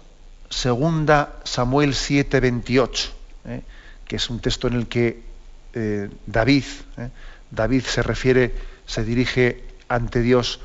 [0.49, 3.11] segunda Samuel 7, 28,
[3.45, 3.61] ¿eh?
[4.07, 5.21] que es un texto en el que
[5.75, 6.63] eh, David,
[6.97, 7.09] ¿eh?
[7.51, 10.59] David se refiere, se dirige ante Dios,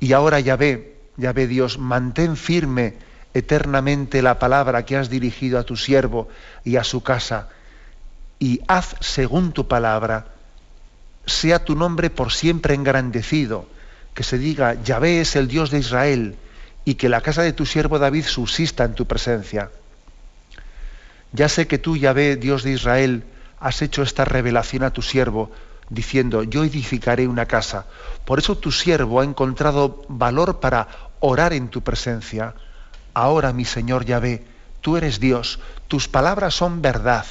[0.00, 2.94] y ahora ya ve, ya ve Dios, mantén firme
[3.32, 6.28] eternamente la palabra que has dirigido a tu siervo
[6.64, 7.48] y a su casa,
[8.38, 10.26] y haz según tu palabra,
[11.26, 13.68] sea tu nombre por siempre engrandecido,
[14.14, 16.36] que se diga, Yahvé es el Dios de Israel,
[16.84, 19.70] y que la casa de tu siervo David subsista en tu presencia.
[21.32, 23.24] Ya sé que tú, Yahvé, Dios de Israel,
[23.60, 25.50] has hecho esta revelación a tu siervo,
[25.88, 27.86] diciendo, yo edificaré una casa.
[28.24, 30.88] Por eso tu siervo ha encontrado valor para
[31.20, 32.54] orar en tu presencia
[33.16, 34.44] Ahora, mi Señor Yahvé,
[34.82, 37.24] tú eres Dios, tus palabras son verdad.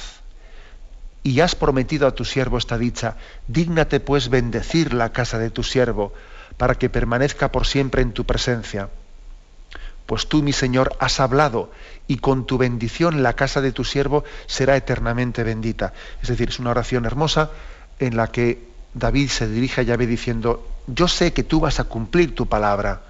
[1.22, 3.14] Y has prometido a tu siervo esta dicha,
[3.46, 6.12] dígnate pues bendecir la casa de tu siervo,
[6.56, 8.88] para que permanezca por siempre en tu presencia.
[10.06, 11.70] Pues tú, mi Señor, has hablado,
[12.06, 15.92] y con tu bendición la casa de tu siervo será eternamente bendita.
[16.22, 17.50] Es decir, es una oración hermosa
[17.98, 21.84] en la que David se dirige a Yahvé diciendo, yo sé que tú vas a
[21.84, 23.02] cumplir tu palabra.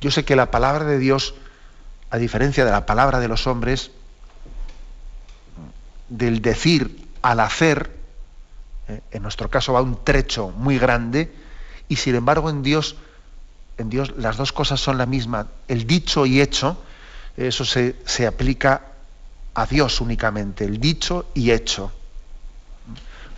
[0.00, 1.34] Yo sé que la palabra de Dios
[2.10, 3.90] a diferencia de la palabra de los hombres,
[6.08, 7.94] del decir al hacer,
[8.88, 11.32] eh, en nuestro caso va un trecho muy grande,
[11.88, 12.96] y sin embargo en Dios,
[13.78, 15.46] en Dios las dos cosas son la misma.
[15.68, 16.82] El dicho y hecho,
[17.36, 18.82] eso se, se aplica
[19.54, 21.92] a Dios únicamente, el dicho y hecho.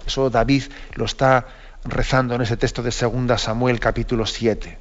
[0.07, 1.46] Eso David lo está
[1.85, 4.79] rezando en ese texto de 2 Samuel capítulo 7.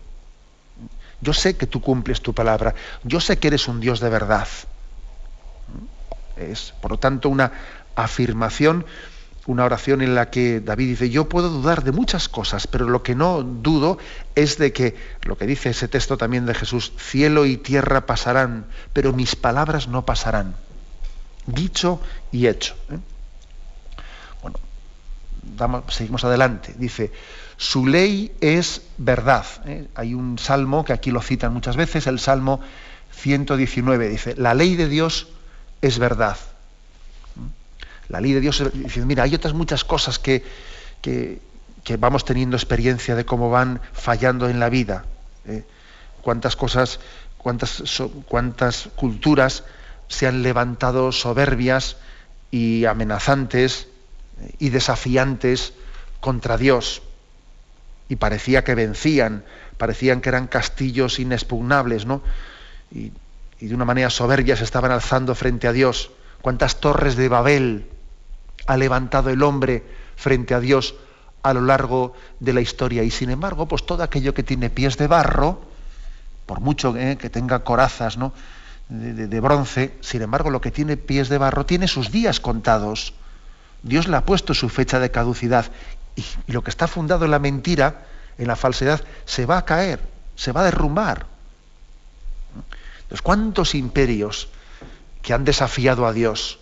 [1.21, 2.73] Yo sé que tú cumples tu palabra.
[3.03, 4.47] Yo sé que eres un Dios de verdad.
[6.37, 7.51] Es, por lo tanto, una
[7.95, 8.85] afirmación,
[9.49, 13.01] una oración en la que David dice, yo puedo dudar de muchas cosas, pero lo
[13.01, 13.97] que no dudo
[14.35, 18.67] es de que, lo que dice ese texto también de Jesús, cielo y tierra pasarán,
[18.93, 20.55] pero mis palabras no pasarán.
[21.47, 21.99] Dicho
[22.31, 22.75] y hecho.
[22.91, 22.99] ¿eh?
[24.43, 26.75] Bueno, seguimos adelante.
[26.77, 27.11] Dice,
[27.57, 29.47] su ley es verdad.
[29.65, 29.87] ¿eh?
[29.95, 32.59] Hay un salmo que aquí lo citan muchas veces, el Salmo
[33.13, 35.27] 119, dice, la ley de Dios
[35.81, 36.37] es verdad.
[38.09, 40.43] La ley de Dios, dice, mira, hay otras muchas cosas que,
[41.01, 41.39] que,
[41.97, 45.05] vamos teniendo experiencia de cómo van fallando en la vida.
[45.45, 45.63] ¿eh?
[46.21, 46.99] Cuántas cosas,
[47.37, 47.83] cuántas,
[48.27, 49.63] cuántas culturas
[50.07, 51.97] se han levantado soberbias
[52.51, 53.87] y amenazantes
[54.57, 55.73] y desafiantes
[56.19, 57.03] contra Dios.
[58.07, 59.45] Y parecía que vencían,
[59.77, 62.23] parecían que eran castillos inexpugnables, ¿no?
[62.91, 63.11] Y,
[63.59, 66.09] y de una manera soberbia se estaban alzando frente a Dios.
[66.41, 67.85] Cuántas torres de Babel
[68.69, 69.83] ha levantado el hombre
[70.15, 70.93] frente a Dios
[71.41, 73.01] a lo largo de la historia.
[73.01, 75.59] Y sin embargo, pues todo aquello que tiene pies de barro,
[76.45, 78.31] por mucho eh, que tenga corazas ¿no?
[78.89, 83.15] de, bronce, sin embargo, lo que tiene pies de barro tiene sus días contados.
[83.81, 85.65] Dios le ha puesto su fecha de caducidad.
[86.15, 88.05] Y, y lo que está fundado en la mentira,
[88.37, 89.99] en la falsedad, se va a caer,
[90.35, 91.25] se va a derrumbar.
[93.01, 94.47] Entonces, ¿cuántos imperios
[95.23, 96.59] que han desafiado a Dios,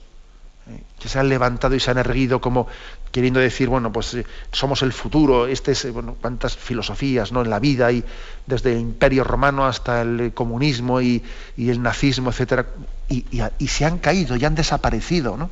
[0.99, 2.67] que se han levantado y se han erguido como
[3.11, 7.41] queriendo decir, bueno, pues eh, somos el futuro, este es, eh, bueno, cuántas filosofías ¿no?
[7.41, 8.03] en la vida, y
[8.45, 11.23] desde el imperio romano hasta el comunismo y,
[11.57, 12.67] el nazismo, etcétera,
[13.09, 13.25] y,
[13.57, 15.49] y, se han caído y han desaparecido, ¿no?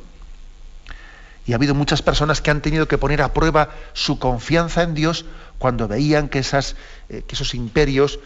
[1.46, 4.94] Y ha habido muchas personas que han tenido que poner a prueba su confianza en
[4.94, 5.24] Dios
[5.58, 6.74] cuando veían que, esas,
[7.08, 8.18] que esos imperios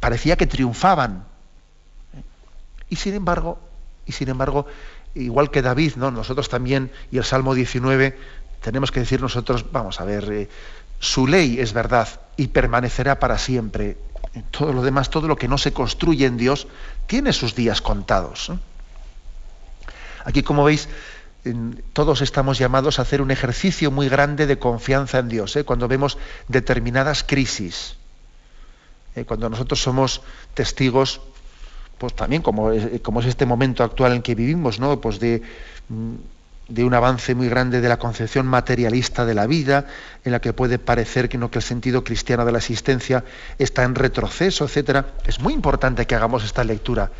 [0.00, 1.24] parecía que triunfaban.
[2.88, 3.58] Y sin embargo,
[4.06, 4.66] y sin embargo,
[5.16, 6.10] igual que David, ¿no?
[6.10, 8.16] nosotros también, y el Salmo 19,
[8.60, 10.48] tenemos que decir nosotros, vamos a ver, eh,
[10.98, 13.96] su ley es verdad y permanecerá para siempre.
[14.50, 16.66] Todo lo demás, todo lo que no se construye en Dios,
[17.06, 18.52] tiene sus días contados.
[20.24, 20.88] Aquí, como veis,
[21.92, 25.64] todos estamos llamados a hacer un ejercicio muy grande de confianza en Dios, ¿eh?
[25.64, 27.96] cuando vemos determinadas crisis,
[29.14, 29.24] ¿eh?
[29.24, 30.22] cuando nosotros somos
[30.54, 31.20] testigos
[31.98, 35.00] pues también como es, como es este momento actual en que vivimos, ¿no?
[35.00, 35.42] Pues de,
[35.88, 36.14] mm,
[36.68, 39.86] de, un avance muy grande de la concepción materialista de la vida,
[40.24, 43.24] en la que puede parecer que, no, que el sentido cristiano de la existencia
[43.58, 45.06] está en retroceso, etcétera.
[45.24, 47.10] Es muy importante que hagamos esta lectura.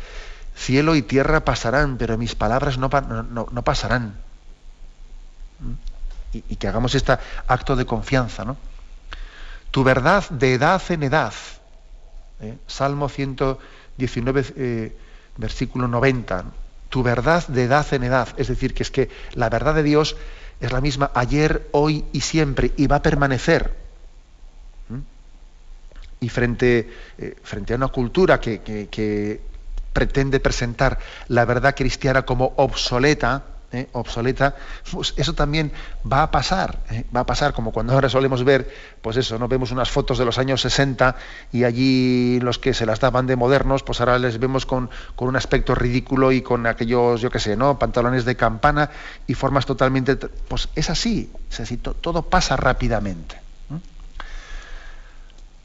[0.55, 4.15] Cielo y tierra pasarán, pero mis palabras no, no, pasarán.
[5.59, 5.73] ¿Mm?
[6.49, 8.57] Y, que hagamos este acto de confianza, ¿no?
[9.71, 11.33] Tu verdad de edad en edad.
[12.41, 12.57] ¿eh?
[12.67, 13.37] Salmo 100
[13.97, 14.97] 19, eh,
[15.37, 16.45] versículo 90,
[16.89, 20.15] tu verdad de edad en edad, es decir, que es que la verdad de Dios
[20.59, 23.75] es la misma ayer, hoy y siempre, y va a permanecer.
[24.89, 24.99] ¿Mm?
[26.21, 29.41] Y frente, eh, frente, a una cultura que, que
[29.93, 33.43] pretende presentar la verdad cristiana como obsoleta,
[33.77, 33.89] ¿eh?
[33.93, 34.55] obsoleta,
[34.91, 35.71] pues eso también
[36.11, 37.05] va a pasar, ¿eh?
[37.15, 38.69] va a pasar como cuando ahora solemos ver,
[39.01, 41.15] pues eso, no vemos unas fotos de los años 60
[41.51, 45.35] y allí los que se las daban de modernos, pues ahora les vemos con, un
[45.35, 47.77] aspecto ridículo y con aquellos, yo qué sé, ¿no?
[47.77, 48.89] pantalones de campana
[49.27, 53.39] y formas totalmente, pues es así, es así, todo pasa rápidamente.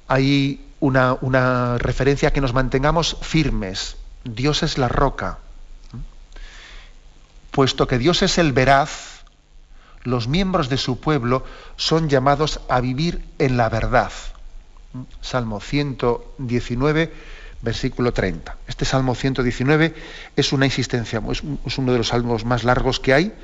[0.09, 3.97] Hay una, una referencia a que nos mantengamos firmes.
[4.25, 5.39] Dios es la roca,
[7.53, 9.25] Puesto que Dios es el veraz,
[10.05, 11.45] los miembros de su pueblo
[11.77, 14.11] son llamados a vivir en la verdad.
[15.21, 17.13] Salmo 119,
[17.61, 18.57] versículo 30.
[18.67, 19.95] Este Salmo 119
[20.35, 21.23] es una insistencia,
[21.67, 23.35] es uno de los salmos más largos que hay,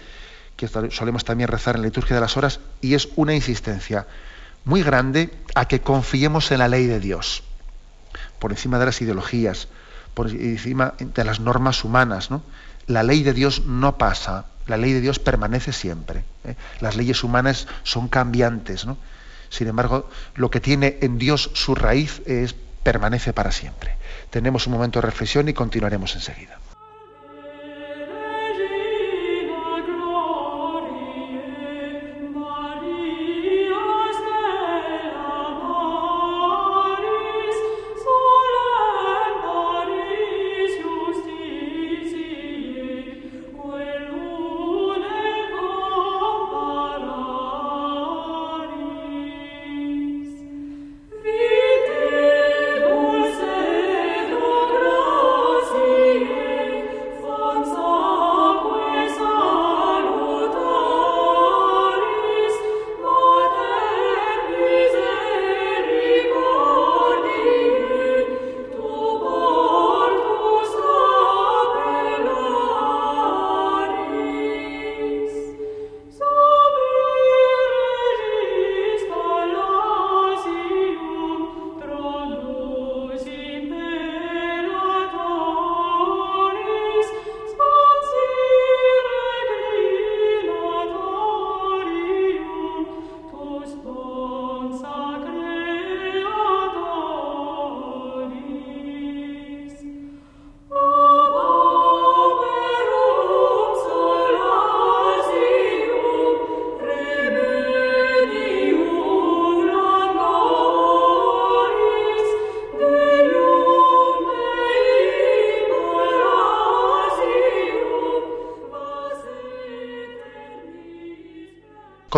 [0.57, 4.07] que solemos también rezar en la liturgia de las horas, y es una insistencia
[4.65, 7.43] muy grande a que confiemos en la ley de Dios,
[8.39, 9.69] por encima de las ideologías,
[10.15, 12.43] por encima de las normas humanas, ¿no?
[12.89, 16.25] La ley de Dios no pasa, la ley de Dios permanece siempre.
[16.45, 16.57] ¿eh?
[16.81, 18.99] Las leyes humanas son cambiantes, ¿no?
[19.51, 23.97] Sin embargo, lo que tiene en Dios su raíz es permanece para siempre.
[24.31, 26.59] Tenemos un momento de reflexión y continuaremos enseguida.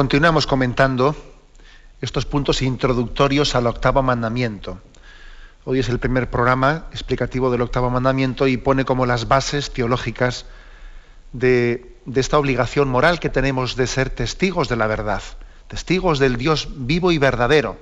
[0.01, 1.14] Continuamos comentando
[2.01, 4.80] estos puntos introductorios al octavo mandamiento.
[5.66, 10.46] Hoy es el primer programa explicativo del octavo mandamiento y pone como las bases teológicas
[11.34, 15.20] de, esta obligación moral que tenemos de ser testigos de la verdad,
[15.68, 17.76] testigos del Dios vivo y verdadero.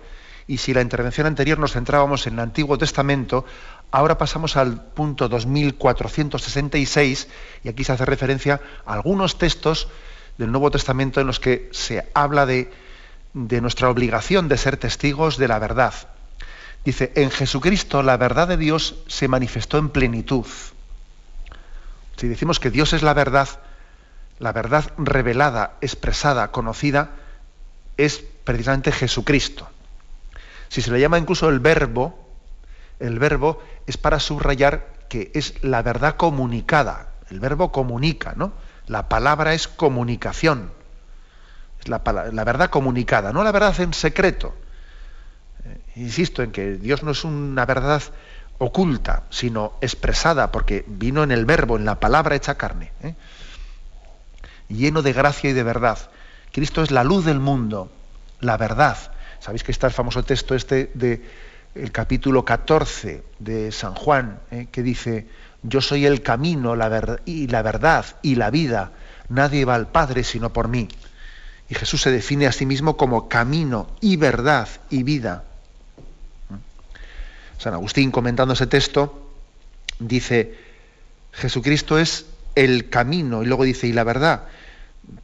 [0.48, 3.44] Y si la intervención anterior nos centrábamos en el Antiguo Testamento,
[3.92, 7.28] ahora pasamos al punto 2466
[7.62, 9.86] y aquí se hace referencia a algunos textos
[10.38, 12.70] del Nuevo Testamento en los que se habla de,
[13.34, 15.92] nuestra obligación de ser testigos de la verdad.
[16.84, 20.46] Dice, en Jesucristo la verdad de Dios se manifestó en plenitud.
[22.16, 23.48] Si decimos que Dios es la verdad,
[24.38, 27.10] la verdad revelada, expresada, conocida,
[27.96, 29.68] es precisamente Jesucristo.
[30.68, 32.28] Si se le llama incluso el verbo,
[33.00, 37.08] el verbo es para subrayar que es la verdad comunicada.
[37.30, 38.52] El verbo comunica, ¿no?
[38.88, 40.72] La palabra es comunicación.
[41.80, 44.54] Es la, verdad comunicada, no la verdad en secreto.
[45.64, 48.02] Eh, insisto en que Dios no es una verdad
[48.58, 52.92] oculta, sino expresada, porque vino en el verbo, en la palabra hecha carne.
[53.02, 53.14] ¿eh?
[54.68, 55.98] Lleno de gracia y de verdad.
[56.50, 57.92] Cristo es la luz del mundo,
[58.40, 58.96] la verdad.
[59.38, 61.22] Sabéis que está el famoso texto este de
[61.74, 64.66] el capítulo 14 de San Juan, ¿eh?
[64.72, 65.28] que dice,
[65.62, 68.92] yo soy el camino la y la verdad y la vida.
[69.28, 70.88] Nadie va al Padre sino por mí.
[71.68, 75.44] Y Jesús se define a sí mismo como camino y verdad y vida.
[77.58, 79.32] San Agustín, comentando ese texto,
[79.98, 80.54] dice,
[81.32, 84.44] Jesucristo es el camino, y luego dice, y la verdad.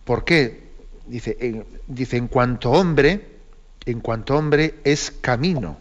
[0.05, 0.65] ¿Por qué?
[1.07, 3.39] Dice, dice, en cuanto hombre,
[3.87, 5.79] en cuanto hombre es camino.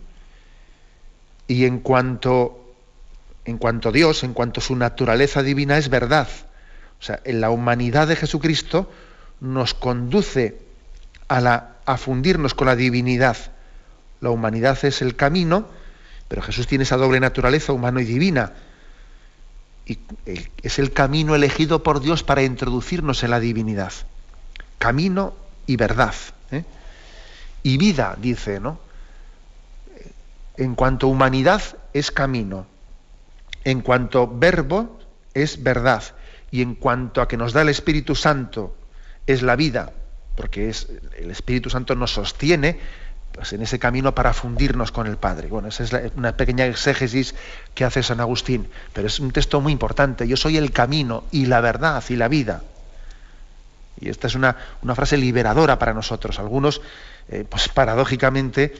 [1.47, 2.62] Y en cuanto
[3.45, 6.27] en cuanto Dios, en cuanto su naturaleza divina es verdad.
[6.99, 8.91] O sea, en la humanidad de Jesucristo
[9.41, 10.57] nos conduce
[11.27, 13.37] a, la, a fundirnos con la divinidad.
[14.21, 15.67] La humanidad es el camino,
[16.27, 18.53] pero Jesús tiene esa doble naturaleza humano y divina.
[19.85, 19.99] Y
[20.61, 23.91] es el camino elegido por Dios para introducirnos en la divinidad.
[24.79, 25.33] Camino
[25.65, 26.15] y verdad.
[26.51, 26.63] ¿eh?
[27.63, 28.79] Y vida, dice, ¿no?
[30.55, 31.61] En cuanto humanidad
[31.93, 32.67] es camino,
[33.63, 34.99] en cuanto verbo
[35.33, 36.03] es verdad
[36.51, 38.75] y en cuanto a que nos da el Espíritu Santo
[39.25, 39.93] es la vida,
[40.35, 40.87] porque es
[41.17, 42.79] el Espíritu Santo nos sostiene
[43.33, 45.47] pues, en ese camino para fundirnos con el Padre.
[45.47, 47.33] Bueno, esa es una pequeña exégesis
[47.73, 50.27] que hace San Agustín, pero es un texto muy importante.
[50.27, 52.61] Yo soy el camino y la verdad y la vida.
[53.99, 56.37] Y esta es una, una frase liberadora para nosotros.
[56.37, 56.81] Algunos,
[57.29, 58.75] eh, pues paradójicamente,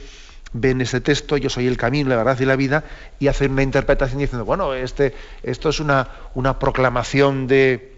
[0.54, 2.84] ven ese texto, yo soy el camino, la verdad y la vida,
[3.18, 7.92] y hacen una interpretación diciendo, bueno, este, esto es una, una proclamación de,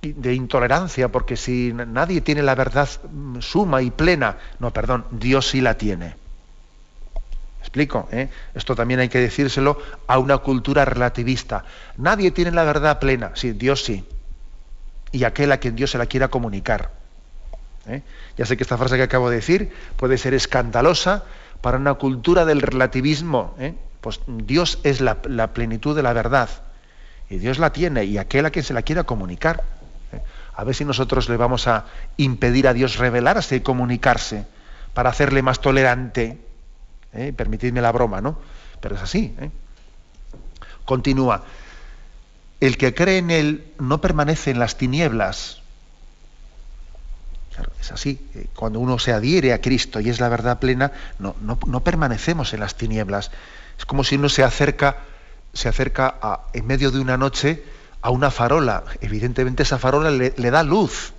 [0.00, 2.88] de intolerancia, porque si nadie tiene la verdad
[3.40, 6.14] suma y plena, no, perdón, Dios sí la tiene.
[7.60, 8.08] explico?
[8.12, 8.28] ¿eh?
[8.54, 11.64] Esto también hay que decírselo a una cultura relativista.
[11.96, 14.04] Nadie tiene la verdad plena, sí, Dios sí.
[15.10, 16.92] Y aquel a quien Dios se la quiera comunicar.
[17.86, 18.02] ¿eh?
[18.36, 21.24] Ya sé que esta frase que acabo de decir puede ser escandalosa,
[21.60, 23.74] para una cultura del relativismo, ¿eh?
[24.00, 25.16] pues Dios es la,
[25.52, 26.48] plenitud de la verdad.
[27.30, 29.64] Y Dios la tiene, y aquel a quien se la quiera comunicar.
[30.12, 30.22] ¿eh?
[30.54, 31.86] A ver si nosotros le vamos a
[32.16, 34.46] impedir a Dios revelarse y comunicarse
[34.94, 36.38] para hacerle más tolerante.
[37.12, 37.32] ¿eh?
[37.36, 38.38] Permitidme la broma, ¿no?
[38.80, 39.34] Pero es así.
[40.84, 41.42] Continúa.
[42.60, 45.62] El que cree en Él no permanece en las tinieblas,
[47.80, 48.18] es así.
[48.34, 52.52] Eh, cuando uno se adhiere a Cristo y es la verdad plena, no, no, permanecemos
[52.54, 53.30] en las tinieblas.
[53.78, 54.98] Es como si uno se acerca,
[55.52, 57.62] se acerca a, en medio de una noche
[58.02, 58.84] a una farola.
[59.00, 61.12] Evidentemente esa farola le, da luz.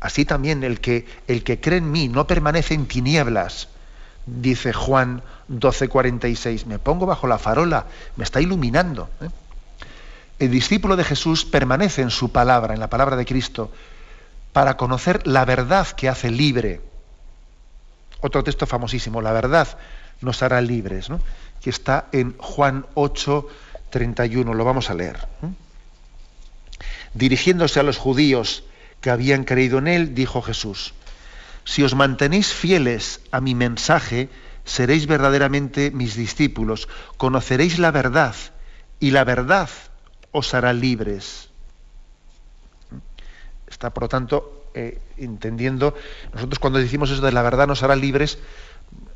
[0.00, 3.68] Así también el que, el que cree en mí no permanece en tinieblas,
[4.26, 6.66] dice Juan 12:46.
[6.66, 7.86] Me pongo bajo la farola,
[8.16, 9.10] me está iluminando.
[9.20, 9.28] ¿eh?
[10.38, 13.70] El discípulo de Jesús permanece en su palabra, en la palabra de Cristo,
[14.52, 16.80] para conocer la verdad que hace libre.
[18.20, 19.78] Otro texto famosísimo, la verdad
[20.20, 21.20] nos hará libres, ¿no?
[21.60, 23.46] que está en Juan 8,
[23.90, 25.28] 31, lo vamos a leer.
[27.14, 28.64] Dirigiéndose a los judíos
[29.00, 30.94] que habían creído en él, dijo Jesús,
[31.64, 34.28] si os mantenéis fieles a mi mensaje,
[34.64, 38.34] seréis verdaderamente mis discípulos, conoceréis la verdad
[38.98, 39.68] y la verdad
[40.32, 41.49] os hará libres.
[43.70, 45.94] Está, por lo tanto, eh, entendiendo,
[46.34, 48.38] nosotros cuando decimos eso de la verdad nos hará libres,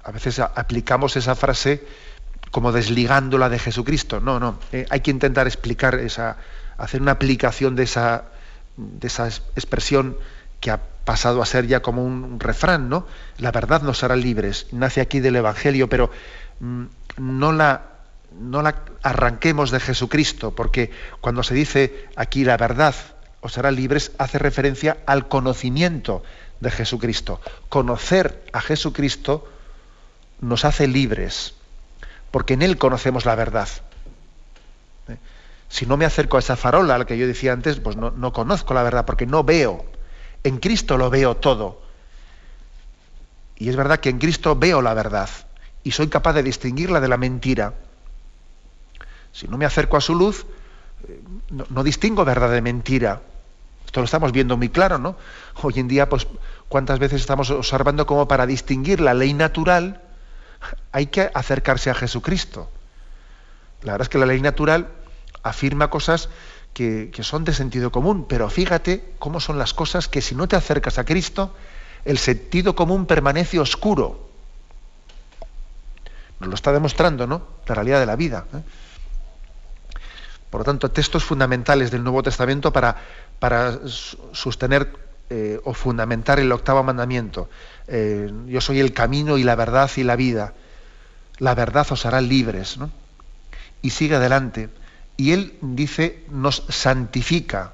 [0.02, 1.84] a veces aplicamos esa frase
[2.50, 4.20] como desligándola de Jesucristo.
[4.20, 6.36] No, no, eh, hay que intentar explicar esa,
[6.78, 8.24] hacer una aplicación de esa,
[8.76, 10.16] de esa expresión
[10.60, 13.06] que ha pasado a ser ya como un refrán, ¿no?
[13.38, 14.68] La verdad nos hará libres.
[14.72, 16.10] Nace aquí del Evangelio, pero
[16.60, 16.84] mm,
[17.18, 17.82] no la,
[18.40, 20.90] no la arranquemos de Jesucristo, porque
[21.20, 22.94] cuando se dice aquí la verdad
[23.44, 26.22] os hará libres, hace referencia al conocimiento
[26.60, 27.42] de Jesucristo.
[27.68, 29.46] Conocer a Jesucristo
[30.40, 31.52] nos hace libres,
[32.30, 33.68] porque en Él conocemos la verdad.
[35.08, 35.18] ¿Eh?
[35.68, 38.10] Si no me acerco a esa farola, a la que yo decía antes, pues no,
[38.12, 39.84] no conozco la verdad, porque no veo.
[40.42, 41.82] En Cristo lo veo todo.
[43.56, 45.28] Y es verdad que en Cristo veo la verdad
[45.82, 47.74] y soy capaz de distinguirla de la mentira.
[49.32, 50.46] Si no me acerco a su luz,
[51.06, 51.20] eh,
[51.50, 53.20] no, distingo verdad de mentira.
[53.94, 55.14] Esto lo estamos viendo muy claro, ¿no?
[55.62, 56.26] Hoy en día, pues,
[56.68, 60.00] ¿cuántas veces estamos observando cómo para distinguir la ley natural
[60.90, 62.68] hay que acercarse a Jesucristo?
[63.82, 64.88] La verdad es que la ley natural
[65.44, 66.28] afirma cosas
[66.72, 70.48] que, que, son de sentido común, pero fíjate cómo son las cosas que si no
[70.48, 71.54] te acercas a Cristo,
[72.04, 74.28] el sentido común permanece oscuro.
[76.40, 77.46] Nos lo está demostrando, ¿no?
[77.68, 78.44] La realidad de la vida.
[78.54, 78.62] ¿eh?
[80.54, 82.96] Por lo tanto, textos fundamentales del Nuevo Testamento para,
[83.38, 83.80] para
[84.32, 84.92] sostener
[85.30, 87.48] eh, o fundamentar el octavo mandamiento.
[87.88, 90.54] Eh, yo soy el camino y la verdad y la vida.
[91.38, 92.76] La verdad os hará libres.
[92.78, 92.90] ¿no?
[93.82, 94.68] Y sigue adelante.
[95.16, 97.72] Y él dice, nos santifica.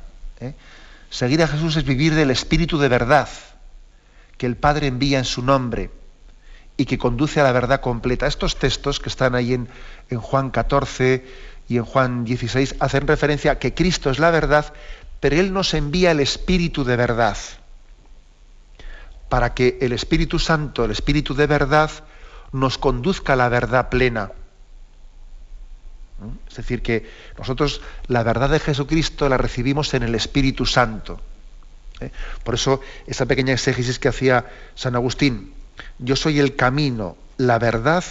[1.11, 3.29] Seguir a Jesús es vivir del espíritu de verdad
[4.41, 5.91] que el Padre envía en su nombre
[6.79, 8.27] y que conduce a la verdad completa.
[8.27, 9.69] Estos textos que están ahí en,
[10.09, 11.27] en Juan 14
[11.69, 14.73] y en Juan 16 hacen referencia a que Cristo es la verdad,
[15.21, 17.37] pero Él nos envía el Espíritu de verdad,
[19.29, 21.91] para que el Espíritu Santo, el Espíritu de verdad,
[22.53, 24.33] nos conduzca a la verdad plena.
[26.18, 26.49] ¿Mm?
[26.49, 27.09] Es decir, que
[27.39, 31.21] nosotros la verdad de Jesucristo la recibimos en el Espíritu Santo.
[32.01, 32.11] ¿eh?
[32.43, 35.53] Por eso esa pequeña exégesis que hacía San Agustín,
[35.99, 38.05] yo soy el camino, la verdad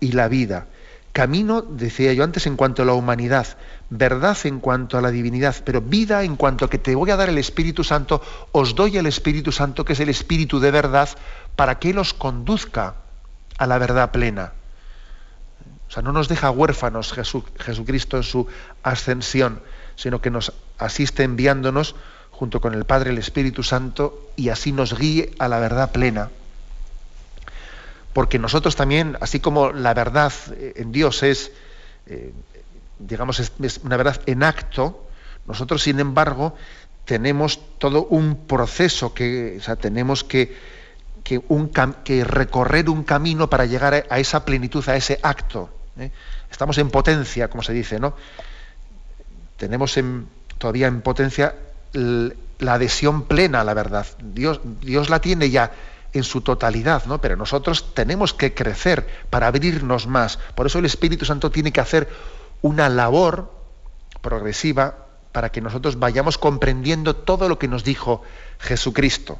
[0.00, 0.66] y la vida.
[1.12, 3.46] Camino, decía yo antes, en cuanto a la humanidad,
[3.98, 7.16] verdad en cuanto a la divinidad, pero vida en cuanto a que te voy a
[7.16, 8.22] dar el Espíritu Santo,
[8.52, 11.10] os doy el Espíritu Santo, que es el Espíritu de verdad,
[11.56, 12.94] para que Él os conduzca
[13.58, 14.52] a la verdad plena.
[15.88, 18.46] O sea, no nos deja huérfanos Jesucristo en su
[18.82, 19.60] ascensión,
[19.94, 21.94] sino que nos asiste enviándonos
[22.30, 26.30] junto con el Padre, el Espíritu Santo, y así nos guíe a la verdad plena.
[28.14, 31.52] Porque nosotros también, así como la verdad eh, en Dios es,
[32.06, 32.32] eh,
[33.06, 33.52] digamos, es,
[33.84, 35.06] una verdad en acto,
[35.46, 36.54] nosotros, sin embargo,
[37.04, 40.56] tenemos todo un proceso que, o sea, tenemos que,
[41.24, 45.70] que, recorrer un camino para llegar a, esa plenitud, a ese acto.
[45.98, 46.10] ¿eh?
[46.50, 48.14] Estamos en potencia, como se dice, ¿no?
[49.56, 50.28] Tenemos en,
[50.58, 51.54] todavía en potencia
[51.92, 54.06] la adhesión plena a la verdad.
[54.20, 55.72] Dios, Dios la tiene ya
[56.12, 57.20] en su totalidad, ¿no?
[57.20, 60.38] Pero nosotros tenemos que crecer para abrirnos más.
[60.54, 62.08] Por eso el Espíritu Santo tiene que hacer
[62.62, 63.52] una labor
[64.20, 68.22] progresiva para que nosotros vayamos comprendiendo todo lo que nos dijo
[68.58, 69.38] Jesucristo.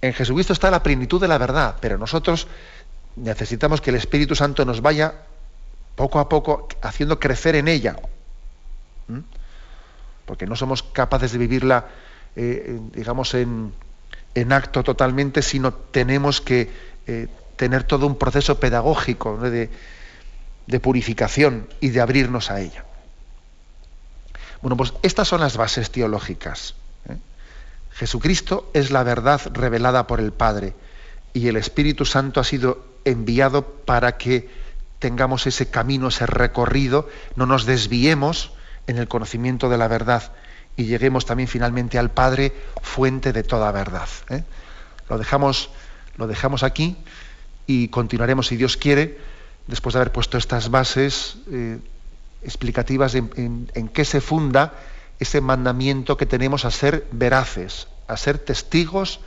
[0.00, 2.46] En Jesucristo está la plenitud de la verdad, pero nosotros
[3.16, 5.14] necesitamos que el Espíritu Santo nos vaya
[5.94, 7.96] poco a poco haciendo crecer en ella.
[10.26, 11.86] Porque no somos capaces de vivirla,
[12.36, 13.72] eh, digamos, en,
[14.50, 16.70] acto totalmente, sino tenemos que
[17.06, 19.70] eh, tener todo un proceso pedagógico de,
[20.80, 22.84] purificación y de abrirnos a ella.
[24.62, 26.74] Bueno, pues estas son las bases teológicas.
[27.08, 27.16] ¿eh?
[27.92, 30.74] Jesucristo es la verdad revelada por el Padre
[31.34, 34.48] y el Espíritu Santo ha sido enviado para que
[34.98, 38.52] tengamos ese camino, ese recorrido, no nos desviemos
[38.86, 40.32] en el conocimiento de la verdad
[40.76, 44.08] y lleguemos también finalmente al Padre, fuente de toda verdad.
[44.30, 44.44] ¿eh?
[45.08, 45.70] Lo, dejamos,
[46.16, 46.96] lo dejamos aquí
[47.66, 49.18] y continuaremos, si Dios quiere,
[49.66, 51.78] después de haber puesto estas bases eh,
[52.42, 54.74] explicativas en, en qué se funda
[55.18, 59.20] ese mandamiento que tenemos a ser veraces, a ser testigos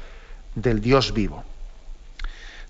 [0.55, 1.43] del Dios vivo.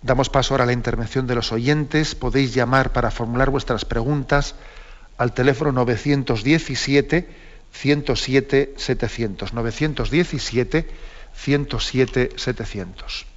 [0.01, 2.15] Damos paso ahora a la intervención de los oyentes.
[2.15, 4.55] Podéis llamar para formular vuestras preguntas
[5.17, 7.27] al teléfono 917
[7.71, 9.53] 107 700.
[9.53, 10.87] 917
[11.33, 13.36] 107 700.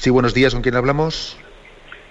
[0.00, 1.36] Sí, buenos días, ¿con quién hablamos?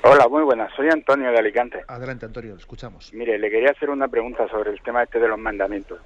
[0.04, 0.74] Hola, muy buenas.
[0.76, 1.86] Soy Antonio de Alicante.
[1.88, 3.14] Adelante, Antonio, lo escuchamos.
[3.14, 5.98] Mire, le quería hacer una pregunta sobre el tema este de los mandamientos.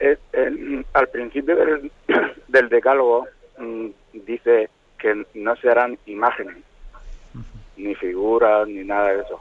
[0.00, 1.92] Eh, eh, al principio del,
[2.48, 3.28] del decálogo
[3.58, 3.86] mm,
[4.26, 6.56] dice que no se harán imágenes,
[7.76, 9.40] ni figuras, ni nada de eso.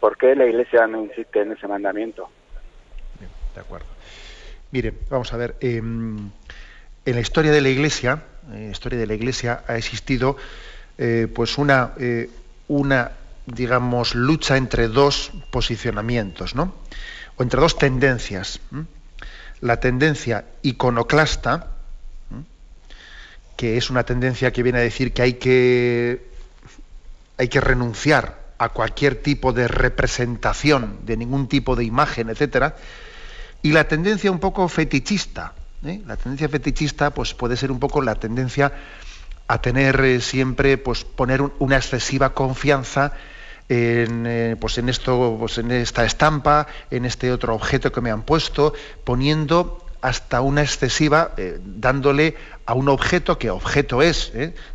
[0.00, 2.28] ¿Por qué la Iglesia no insiste en ese mandamiento?
[3.20, 3.86] Bien, de acuerdo.
[4.72, 5.54] Mire, vamos a ver.
[5.60, 5.76] eh,
[7.06, 10.36] en la historia de la Iglesia, en la historia de la Iglesia ha existido
[10.98, 12.30] eh, pues una, eh,
[12.68, 13.12] una,
[13.46, 16.74] digamos, lucha entre dos posicionamientos, ¿no?
[17.36, 18.60] O entre dos tendencias.
[19.60, 21.68] La tendencia iconoclasta,
[23.56, 26.26] que es una tendencia que viene a decir que hay que,
[27.38, 32.76] hay que renunciar a cualquier tipo de representación, de ningún tipo de imagen, etcétera,
[33.62, 35.52] y la tendencia un poco fetichista.
[35.84, 36.02] ¿Eh?
[36.06, 38.72] La tendencia fetichista pues, puede ser un poco la tendencia
[39.48, 43.12] a tener eh, siempre, pues poner un- una excesiva confianza
[43.68, 48.10] en, eh, pues en esto, pues en esta estampa, en este otro objeto que me
[48.10, 48.72] han puesto,
[49.04, 51.32] poniendo hasta una excesiva,
[51.64, 54.30] dándole a un objeto que objeto es,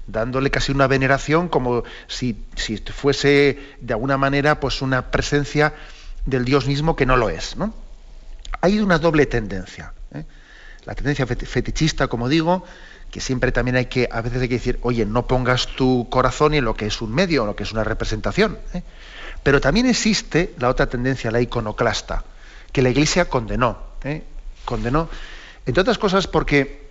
[0.08, 5.74] dándole casi una veneración como si, si fuese de alguna manera pues una presencia
[6.26, 7.56] del Dios mismo que no lo es.
[7.56, 7.74] ¿no?
[8.60, 9.94] Hay una doble tendencia.
[10.86, 12.64] La tendencia feti- fetichista, como digo,
[13.12, 16.54] que siempre también hay que, a veces hay que decir, oye, no pongas tu corazón
[16.54, 18.58] en lo que es un medio, en lo que es una representación.
[18.74, 18.84] ¿eh?
[19.44, 22.24] Pero también existe la otra tendencia, la iconoclasta,
[22.72, 23.78] que la Iglesia condenó.
[24.04, 24.24] ¿eh?
[24.66, 25.10] Condenó,
[25.66, 26.90] entre otras cosas, porque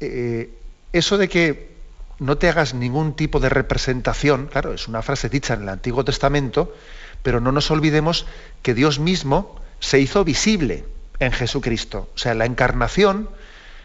[0.00, 0.50] eh,
[0.92, 1.72] eso de que
[2.18, 6.04] no te hagas ningún tipo de representación, claro, es una frase dicha en el Antiguo
[6.04, 6.74] Testamento,
[7.22, 8.26] pero no nos olvidemos
[8.62, 10.84] que Dios mismo se hizo visible
[11.18, 12.08] en Jesucristo.
[12.14, 13.28] O sea, la encarnación,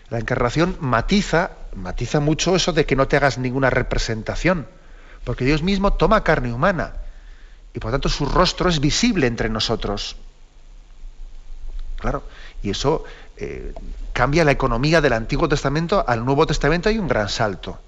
[0.09, 4.67] la encarnación matiza, matiza mucho eso de que no te hagas ninguna representación,
[5.23, 6.93] porque Dios mismo toma carne humana
[7.73, 10.15] y por tanto su rostro es visible entre nosotros.
[11.97, 12.23] Claro,
[12.63, 13.03] y eso
[13.37, 13.73] eh,
[14.13, 17.79] cambia la economía del Antiguo Testamento al Nuevo Testamento hay un gran salto.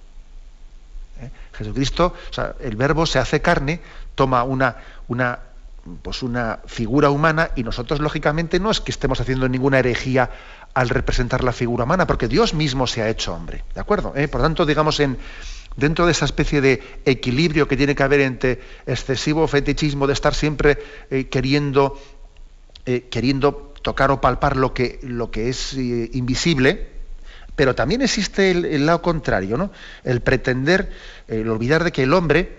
[1.22, 1.30] ¿Eh?
[1.54, 3.82] Jesucristo, o sea, el verbo se hace carne,
[4.14, 4.78] toma una,
[5.08, 5.40] una,
[6.02, 10.30] pues una figura humana y nosotros, lógicamente, no es que estemos haciendo ninguna herejía
[10.74, 13.64] al representar la figura humana, porque Dios mismo se ha hecho hombre.
[13.74, 14.14] ¿De acuerdo?
[14.16, 14.28] ¿Eh?
[14.28, 15.18] Por tanto, digamos, en,
[15.76, 20.36] dentro de esa especie de equilibrio que tiene que haber entre excesivo fetichismo de estar
[20.36, 20.78] siempre
[21.10, 22.00] eh, queriendo,
[22.86, 26.90] eh, queriendo tocar o palpar lo que, lo que es invisible,
[27.56, 29.72] pero también existe el, el lado contrario, ¿no?
[30.04, 30.92] El pretender,
[31.28, 32.58] el olvidar de que el hombre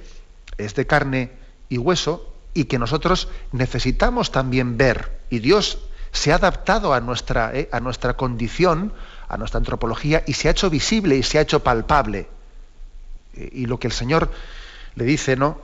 [0.59, 1.31] es de carne
[1.69, 5.21] y hueso y que nosotros necesitamos también ver.
[5.31, 5.79] Y Dios
[6.13, 8.93] se ha adaptado a nuestra, eh, a nuestra condición,
[9.29, 12.29] a nuestra antropología, y se ha hecho visible y se ha hecho palpable.
[13.37, 14.31] Eh, y lo que el Señor
[14.97, 15.59] le dice, ¿no?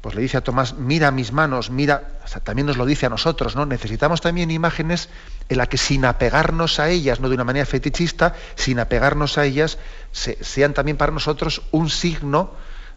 [0.00, 3.56] Pues le dice a Tomás, mira mis manos, mira, también nos lo dice a nosotros,
[3.56, 3.64] ¿no?
[3.66, 5.08] Necesitamos también imágenes
[5.48, 9.44] en las que sin apegarnos a ellas, no de una manera fetichista, sin apegarnos a
[9.44, 9.78] ellas,
[10.12, 12.50] se- sean también para nosotros un signo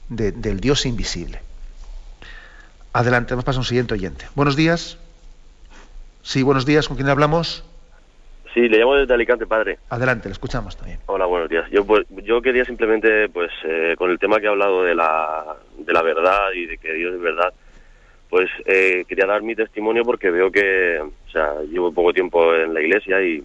[0.10, 1.42] de- del Dios invisible.
[2.92, 4.26] Adelante, vamos a pasar a un siguiente oyente.
[4.34, 4.98] Buenos días.
[6.24, 7.64] Sí, buenos días, ¿con quién hablamos?
[8.54, 9.78] Sí, le llamo desde Alicante, padre.
[9.90, 11.00] Adelante, le escuchamos también.
[11.06, 11.70] Hola, buenos días.
[11.70, 15.56] Yo pues, yo quería simplemente, pues, eh, con el tema que ha hablado de la,
[15.78, 17.54] de la verdad y de que Dios es verdad,
[18.28, 22.74] pues eh, quería dar mi testimonio porque veo que, o sea, llevo poco tiempo en
[22.74, 23.44] la iglesia y,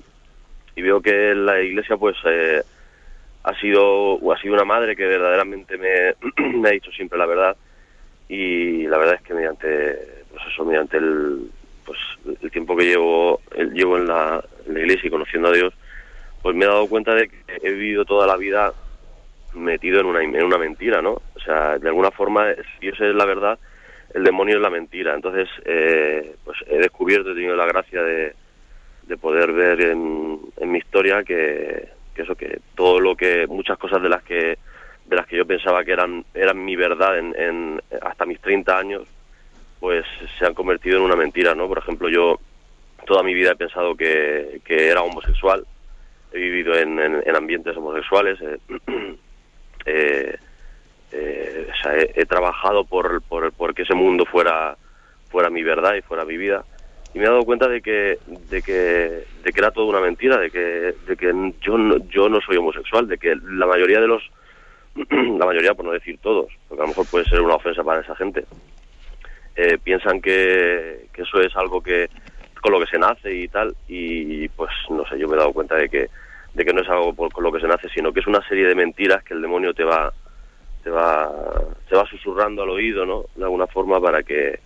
[0.75, 2.63] y veo que la iglesia, pues, eh,
[3.43, 6.15] ha sido, ha sido una madre que verdaderamente me,
[6.59, 7.57] me ha dicho siempre la verdad
[8.29, 11.51] y la verdad es que mediante, pues eso, mediante el,
[11.85, 11.99] pues
[12.43, 13.41] el tiempo que llevo,
[13.73, 15.75] llevo en la, en la iglesia y conociendo a Dios,
[16.43, 18.73] pues me he dado cuenta de que he vivido toda la vida
[19.55, 21.13] metido en una, en una mentira, ¿no?
[21.13, 23.59] O sea, de alguna forma, si Dios es la verdad,
[24.15, 25.15] el demonio es la mentira.
[25.15, 28.35] Entonces, eh, pues he descubierto, he tenido la gracia de,
[29.07, 33.79] de poder ver en, en mi historia que, que, eso, que todo lo que, muchas
[33.79, 34.59] cosas de las que
[35.07, 38.79] de las que yo pensaba que eran eran mi verdad en, en hasta mis 30
[38.79, 39.03] años,
[39.81, 40.05] pues
[40.39, 41.69] se han convertido en una mentira, ¿no?
[41.69, 42.39] Por ejemplo, yo
[43.05, 45.67] toda mi vida he pensado que, que era homosexual,
[46.33, 48.59] he vivido en, en, ambientes homosexuales, eh,
[49.87, 50.37] eh,
[51.13, 51.69] eh,
[52.15, 54.77] he, trabajado por, por, por, que ese mundo fuera,
[55.31, 56.65] fuera mi verdad y fuera mi vida.
[57.15, 60.39] Y me he dado cuenta de que, de que, de que era todo una mentira,
[60.39, 64.09] de que, de que yo, no, yo no soy homosexual, de que la mayoría de
[64.09, 64.29] los,
[65.39, 68.01] la mayoría, por no decir todos, porque a lo mejor puede ser una ofensa para
[68.01, 68.45] esa gente,
[69.57, 72.09] eh, piensan que, que eso es algo que
[72.61, 75.53] con lo que se nace y tal, y pues no sé, yo me he dado
[75.53, 76.09] cuenta de que
[76.55, 78.47] de que no es algo por, con lo que se nace, sino que es una
[78.49, 80.13] serie de mentiras que el demonio te va
[80.83, 81.31] te va
[81.89, 83.25] te va susurrando al oído, ¿no?
[83.35, 84.61] De alguna forma para que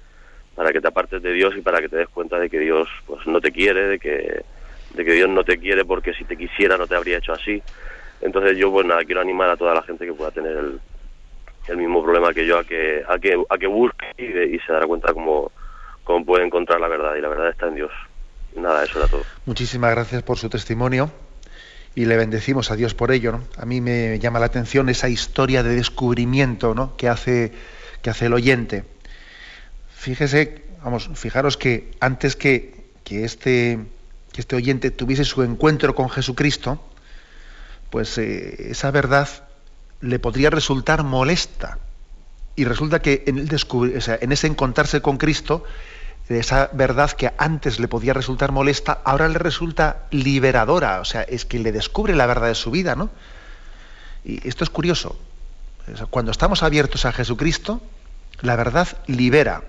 [0.54, 2.88] para que te apartes de Dios y para que te des cuenta de que Dios
[3.06, 4.42] pues no te quiere, de que
[4.94, 7.62] de que Dios no te quiere porque si te quisiera no te habría hecho así.
[8.20, 10.80] Entonces yo pues nada, quiero animar a toda la gente que pueda tener el,
[11.68, 14.86] el mismo problema que yo a que a que a que busque y, se dará
[14.86, 15.52] cuenta cómo,
[16.04, 17.92] cómo puede encontrar la verdad y la verdad está en Dios.
[18.56, 19.22] Nada, eso era todo.
[19.46, 21.10] Muchísimas gracias por su testimonio
[21.94, 23.32] y le bendecimos a Dios por ello.
[23.32, 23.42] ¿no?
[23.56, 26.96] A mí me llama la atención esa historia de descubrimiento ¿no?
[26.96, 27.52] que, hace,
[28.02, 28.84] que hace el oyente.
[29.94, 33.78] Fíjese, vamos, fijaros que antes que, que, este,
[34.32, 36.82] que este oyente tuviese su encuentro con Jesucristo,
[37.90, 39.28] pues eh, esa verdad
[40.00, 41.78] le podría resultar molesta.
[42.56, 45.64] Y resulta que en, el o sea, en ese encontrarse con Cristo,
[46.28, 51.44] esa verdad que antes le podía resultar molesta, ahora le resulta liberadora, o sea, es
[51.44, 53.10] que le descubre la verdad de su vida, ¿no?
[54.24, 55.18] Y esto es curioso.
[56.10, 57.80] Cuando estamos abiertos a Jesucristo,
[58.40, 59.62] la verdad libera,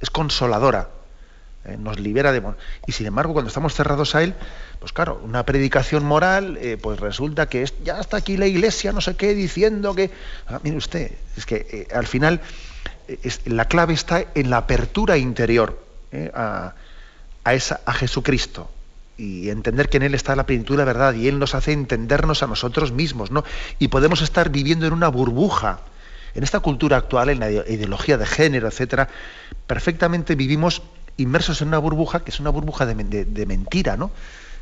[0.00, 0.88] es consoladora,
[1.68, 1.76] ¿eh?
[1.78, 2.42] nos libera de...
[2.86, 4.34] Y sin embargo, cuando estamos cerrados a Él,
[4.78, 8.92] pues claro, una predicación moral, eh, pues resulta que es, ya está aquí la iglesia,
[8.92, 10.10] no sé qué, diciendo que...
[10.46, 12.40] Ah, mire usted, es que eh, al final
[13.46, 16.30] la clave está en la apertura interior ¿eh?
[16.34, 16.74] a,
[17.46, 18.70] esa, a Jesucristo
[19.16, 21.72] y entender que en Él está la plenitud de la verdad y Él nos hace
[21.72, 23.42] entendernos a nosotros mismos, ¿no?
[23.78, 25.80] Y podemos estar viviendo en una burbuja.
[26.34, 29.08] En esta cultura actual, en la ideología de género, etcétera,
[29.66, 30.82] perfectamente vivimos
[31.18, 32.94] inmersos en una burbuja que es una burbuja de,
[33.46, 34.10] mentira, ¿no?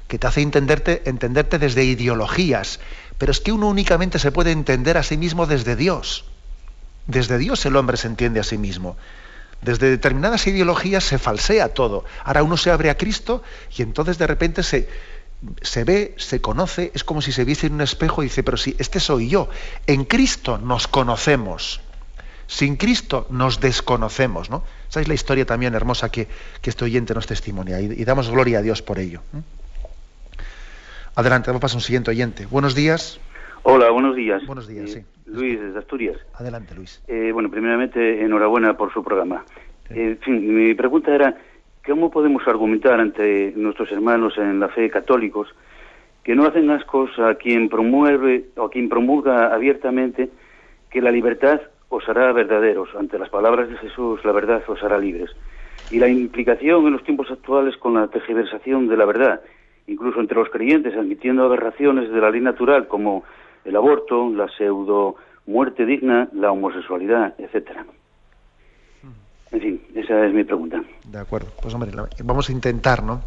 [0.09, 2.81] Que te hace entenderte, entenderte desde ideologías.
[3.19, 6.25] Pero es que uno únicamente se puede entender a sí mismo desde Dios.
[7.07, 8.97] Desde Dios el hombre se entiende a sí mismo.
[9.63, 12.05] Desde determinadas ideologías se falsea todo.
[12.25, 13.43] Ahora uno se abre a Cristo
[13.77, 14.89] y entonces de repente se,
[15.63, 18.57] se ve, se conoce, es como si se viese en un espejo y dice, pero
[18.57, 19.49] si este soy yo.
[19.87, 21.81] En Cristo nos conocemos.
[22.47, 24.63] Sin Cristo nos desconocemos, ¿no?
[24.89, 26.29] Esa es la historia también hermosa que,
[26.63, 29.21] que este oyente nos testimonia y, y, damos gloria a Dios por ello.
[31.17, 32.47] Adelante, vamos a pasar a un siguiente oyente.
[32.47, 33.21] Buenos días.
[33.63, 34.47] Hola, buenos días.
[34.47, 35.31] Buenos días, eh, sí.
[35.31, 36.17] Luis, desde Asturias.
[36.35, 37.03] Adelante, Luis.
[37.09, 39.45] Eh, bueno, primeramente, enhorabuena por su programa.
[39.91, 41.37] Eh, mi pregunta era,
[41.85, 45.49] ¿cómo podemos argumentar ante nuestros hermanos en la fe católicos
[46.23, 50.31] que no hacen ascos a quien promueve o a quien promulga abiertamente
[50.91, 52.89] que la libertad os hará verdaderos?
[52.99, 55.31] Ante las palabras de Jesús, la verdad os hará libres.
[55.91, 59.41] Y la implicación en los tiempos actuales con la tergiversación de la verdad,
[59.87, 63.25] incluso entre los creyentes, admitiendo aberraciones de la ley natural como
[63.65, 65.17] el aborto, la pseudo
[65.47, 67.87] muerte digna, la homosexualidad, etcétera.
[69.53, 70.83] En fin, esa es mi pregunta.
[71.05, 71.49] De acuerdo.
[71.63, 71.93] Pues hombre,
[72.25, 73.23] vamos a intentar, ¿no?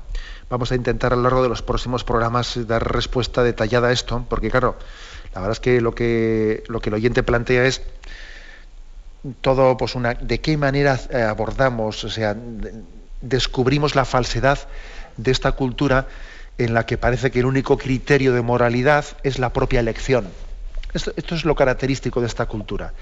[0.50, 4.26] Vamos a intentar a lo largo de los próximos programas dar respuesta detallada a esto,
[4.30, 4.76] porque claro,
[5.34, 7.82] la verdad es que lo que lo que el oyente plantea es
[9.42, 12.36] todo, pues una, de qué manera eh, abordamos, o sea,
[13.22, 14.60] descubrimos la falsedad
[15.18, 16.08] de esta cultura
[16.58, 20.28] en la que parece que el único criterio de moralidad es la propia elección.
[20.94, 22.94] Esto, es lo característico de esta cultura,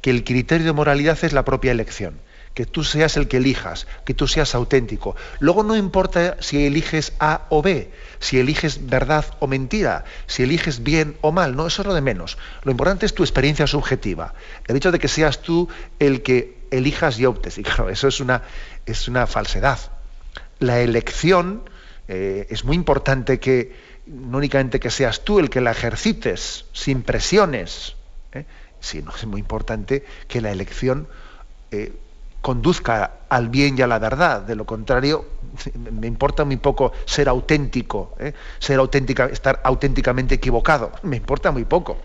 [0.00, 2.18] que el criterio de moralidad es la propia elección,
[2.54, 5.16] que tú seas el que elijas, que tú seas auténtico.
[5.40, 7.90] Luego no importa si eliges A o B,
[8.20, 12.00] si eliges verdad o mentira, si eliges bien o mal, no, eso es lo de
[12.00, 12.38] menos.
[12.62, 14.34] Lo importante es tu experiencia subjetiva,
[14.68, 17.58] el hecho de que seas tú el que elijas y optes.
[17.58, 18.42] Y claro, eso es una,
[18.86, 19.78] es una falsedad.
[20.60, 21.68] La elección
[22.06, 23.74] eh, es muy importante que,
[24.06, 27.96] no únicamente que seas tú el que la ejercites sin presiones,
[28.32, 28.44] ¿eh?
[28.80, 31.08] sino es muy importante que la elección
[31.70, 31.92] eh,
[32.44, 34.42] conduzca al bien y a la verdad.
[34.42, 35.24] De lo contrario,
[35.92, 38.34] me importa muy poco ser auténtico, ¿eh?
[38.58, 40.92] ser auténtica, estar auténticamente equivocado.
[41.04, 41.96] Me importa muy poco.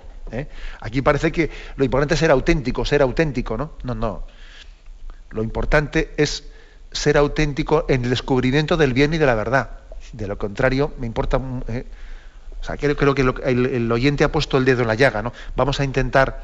[0.80, 3.72] Aquí parece que lo importante es ser auténtico, ser auténtico, ¿no?
[3.84, 4.24] No, no.
[5.32, 6.48] Lo importante es
[6.92, 9.72] ser auténtico en el descubrimiento del bien y de la verdad.
[10.14, 11.42] De lo contrario, me importa.
[11.68, 11.86] Eh,
[12.62, 15.34] o sea, creo, que el, oyente ha puesto el dedo en la llaga, ¿no?
[15.56, 16.44] Vamos a intentar,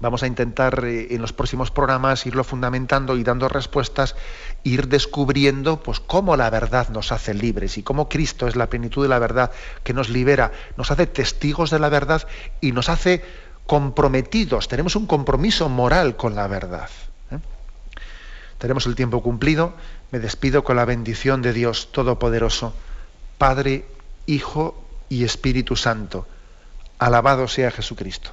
[0.00, 4.16] vamos a intentar eh, en los próximos programas irlo fundamentando y dando respuestas,
[4.64, 9.02] ir descubriendo, pues, cómo la verdad nos hace libres y cómo Cristo es la plenitud
[9.02, 9.52] de la verdad
[9.84, 12.26] que nos libera, nos hace testigos de la verdad
[12.60, 13.22] y nos hace
[13.66, 14.68] comprometidos.
[14.68, 16.90] Tenemos un compromiso moral con la verdad.
[17.30, 17.38] ¿eh?
[18.58, 19.74] Tenemos el tiempo cumplido.
[20.10, 22.74] Me despido con la bendición de Dios Todopoderoso,
[23.38, 23.86] Padre,
[24.26, 26.26] Hijo y Espíritu Santo.
[26.98, 28.32] Alabado sea Jesucristo.